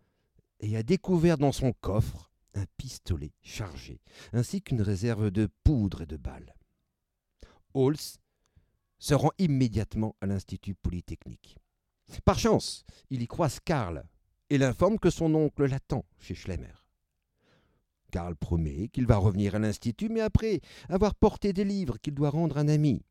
et 0.61 0.77
a 0.77 0.85
découvert 0.85 1.37
dans 1.37 1.51
son 1.51 1.73
coffre 1.73 2.31
un 2.55 2.67
pistolet 2.77 3.33
chargé, 3.43 4.01
ainsi 4.33 4.63
qu'une 4.63 4.83
réserve 4.83 5.33
de 5.33 5.49
poudre 5.65 6.03
et 6.03 6.07
de 6.07 6.17
balles. 6.17 6.55
Holz 7.75 8.19
se 8.99 9.15
rend 9.15 9.31
immédiatement 9.39 10.17
à 10.21 10.27
l'Institut 10.27 10.75
Polytechnique. 10.75 11.57
Par 12.25 12.39
chance, 12.39 12.85
il 13.09 13.23
y 13.23 13.27
croise 13.27 13.61
Karl 13.61 14.05
et 14.51 14.59
l'informe 14.59 14.99
que 14.99 15.11
son 15.11 15.35
oncle 15.35 15.67
l'attend 15.67 16.05
chez 16.19 16.35
Schlemmer. 16.35 16.75
Karl 18.11 18.35
promet 18.35 18.89
qu'il 18.89 19.07
va 19.07 19.17
revenir 19.17 19.55
à 19.55 19.59
l'Institut, 19.59 20.09
mais 20.09 20.21
après 20.21 20.61
avoir 20.89 21.15
porté 21.15 21.53
des 21.53 21.65
livres 21.65 21.99
qu'il 21.99 22.15
doit 22.15 22.31
rendre 22.31 22.59
à 22.59 22.61
un 22.61 22.69
ami. 22.69 23.05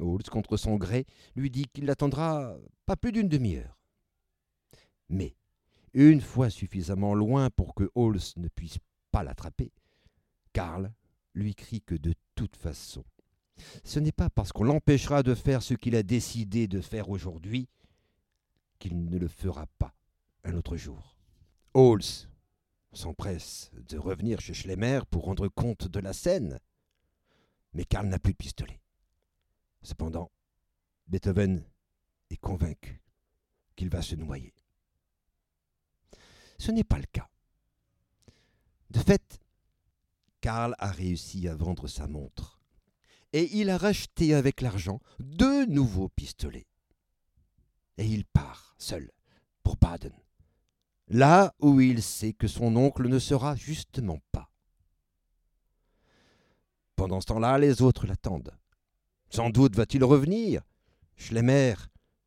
Holz, 0.00 0.28
contre 0.30 0.56
son 0.56 0.76
gré, 0.76 1.06
lui 1.34 1.50
dit 1.50 1.66
qu'il 1.66 1.84
l'attendra 1.84 2.56
pas 2.86 2.96
plus 2.96 3.12
d'une 3.12 3.28
demi-heure. 3.28 3.78
Mais, 5.08 5.36
une 5.92 6.22
fois 6.22 6.48
suffisamment 6.48 7.14
loin 7.14 7.50
pour 7.50 7.74
que 7.74 7.90
Holz 7.94 8.34
ne 8.36 8.48
puisse 8.48 8.78
pas 9.10 9.22
l'attraper, 9.22 9.72
Karl 10.52 10.92
lui 11.34 11.54
crie 11.54 11.82
que 11.82 11.94
de 11.94 12.14
toute 12.34 12.56
façon, 12.56 13.04
ce 13.84 13.98
n'est 13.98 14.12
pas 14.12 14.30
parce 14.30 14.52
qu'on 14.52 14.64
l'empêchera 14.64 15.22
de 15.22 15.34
faire 15.34 15.62
ce 15.62 15.74
qu'il 15.74 15.96
a 15.96 16.02
décidé 16.02 16.68
de 16.68 16.80
faire 16.80 17.08
aujourd'hui 17.08 17.68
qu'il 18.78 19.04
ne 19.04 19.18
le 19.18 19.28
fera 19.28 19.66
pas 19.78 19.94
un 20.44 20.54
autre 20.54 20.76
jour. 20.76 21.16
Holz 21.74 22.28
s'empresse 22.92 23.70
de 23.88 23.96
revenir 23.98 24.40
chez 24.40 24.54
Schlemmer 24.54 25.00
pour 25.10 25.24
rendre 25.24 25.48
compte 25.48 25.88
de 25.88 26.00
la 26.00 26.12
scène, 26.12 26.58
mais 27.72 27.84
Karl 27.84 28.06
n'a 28.06 28.18
plus 28.18 28.32
de 28.32 28.38
pistolet. 28.38 28.80
Cependant, 29.82 30.30
Beethoven 31.06 31.64
est 32.30 32.36
convaincu 32.36 33.02
qu'il 33.76 33.88
va 33.88 34.02
se 34.02 34.14
noyer. 34.14 34.54
Ce 36.58 36.70
n'est 36.70 36.84
pas 36.84 36.98
le 36.98 37.06
cas. 37.12 37.28
De 38.90 39.00
fait, 39.00 39.40
Karl 40.40 40.74
a 40.78 40.90
réussi 40.90 41.48
à 41.48 41.54
vendre 41.54 41.88
sa 41.88 42.06
montre 42.06 42.61
et 43.32 43.48
il 43.56 43.70
a 43.70 43.78
racheté 43.78 44.34
avec 44.34 44.60
l'argent 44.60 45.00
deux 45.20 45.66
nouveaux 45.66 46.08
pistolets. 46.08 46.66
Et 47.98 48.06
il 48.06 48.24
part 48.24 48.74
seul 48.78 49.10
pour 49.62 49.76
Baden, 49.76 50.12
là 51.08 51.54
où 51.60 51.80
il 51.80 52.02
sait 52.02 52.32
que 52.32 52.48
son 52.48 52.74
oncle 52.76 53.08
ne 53.08 53.18
sera 53.18 53.54
justement 53.54 54.20
pas. 54.32 54.50
Pendant 56.96 57.20
ce 57.20 57.26
temps-là, 57.26 57.58
les 57.58 57.82
autres 57.82 58.06
l'attendent. 58.06 58.56
Sans 59.30 59.50
doute 59.50 59.76
va-t-il 59.76 60.04
revenir. 60.04 60.62
Schlemmer 61.16 61.74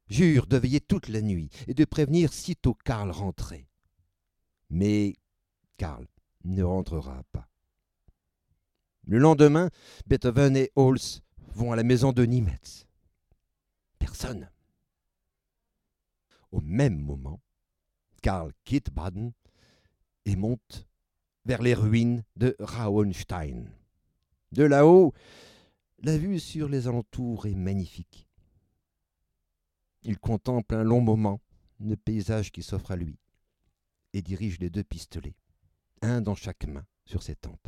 jure 0.08 0.48
de 0.48 0.58
veiller 0.58 0.82
toute 0.82 1.08
la 1.08 1.22
nuit 1.22 1.50
et 1.68 1.74
de 1.74 1.86
prévenir 1.86 2.34
sitôt 2.34 2.76
Karl 2.84 3.12
rentrait. 3.12 3.68
Mais 4.70 5.16
Karl 5.78 6.08
ne 6.44 6.64
rentrera 6.64 7.24
pas. 7.32 7.48
Le 9.08 9.20
lendemain, 9.20 9.70
Beethoven 10.08 10.58
et 10.58 10.72
Holz 10.76 11.22
vont 11.54 11.72
à 11.72 11.76
la 11.76 11.84
maison 11.84 12.12
de 12.12 12.26
Niemetz. 12.26 12.88
Personne. 14.00 14.50
Au 16.52 16.60
même 16.62 16.98
moment, 16.98 17.40
Karl 18.24 18.52
quitte 18.64 18.92
Baden 18.92 19.32
et 20.26 20.36
monte 20.36 20.88
vers 21.46 21.62
les 21.62 21.76
ruines 21.76 22.24
de 22.36 22.56
Rauenstein. 22.60 23.70
De 24.52 24.64
là-haut, 24.64 25.14
la 26.00 26.18
vue 26.18 26.40
sur 26.40 26.68
les 26.68 26.88
alentours 26.88 27.46
est 27.46 27.56
magnifique. 27.56 28.28
Il 30.02 30.18
contemple 30.18 30.74
un 30.74 30.84
long 30.84 31.02
moment 31.02 31.42
le 31.80 31.96
paysage 31.96 32.52
qui 32.52 32.64
s'offre 32.64 32.92
à 32.92 32.96
lui 32.96 33.20
et 34.14 34.24
dirige 34.24 34.60
les 34.60 34.70
deux 34.72 34.84
pistolets, 34.84 35.36
un 36.02 36.22
dans 36.22 36.36
chaque 36.36 36.66
main, 36.66 36.86
sur 37.06 37.22
ses 37.22 37.36
tempes 37.36 37.68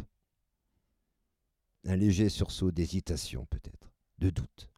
un 1.87 1.95
léger 1.95 2.29
sursaut 2.29 2.71
d'hésitation 2.71 3.45
peut-être, 3.49 3.91
de 4.19 4.29
doute. 4.29 4.69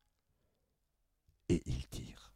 Et 1.50 1.64
il 1.66 1.88
tire. 1.88 2.34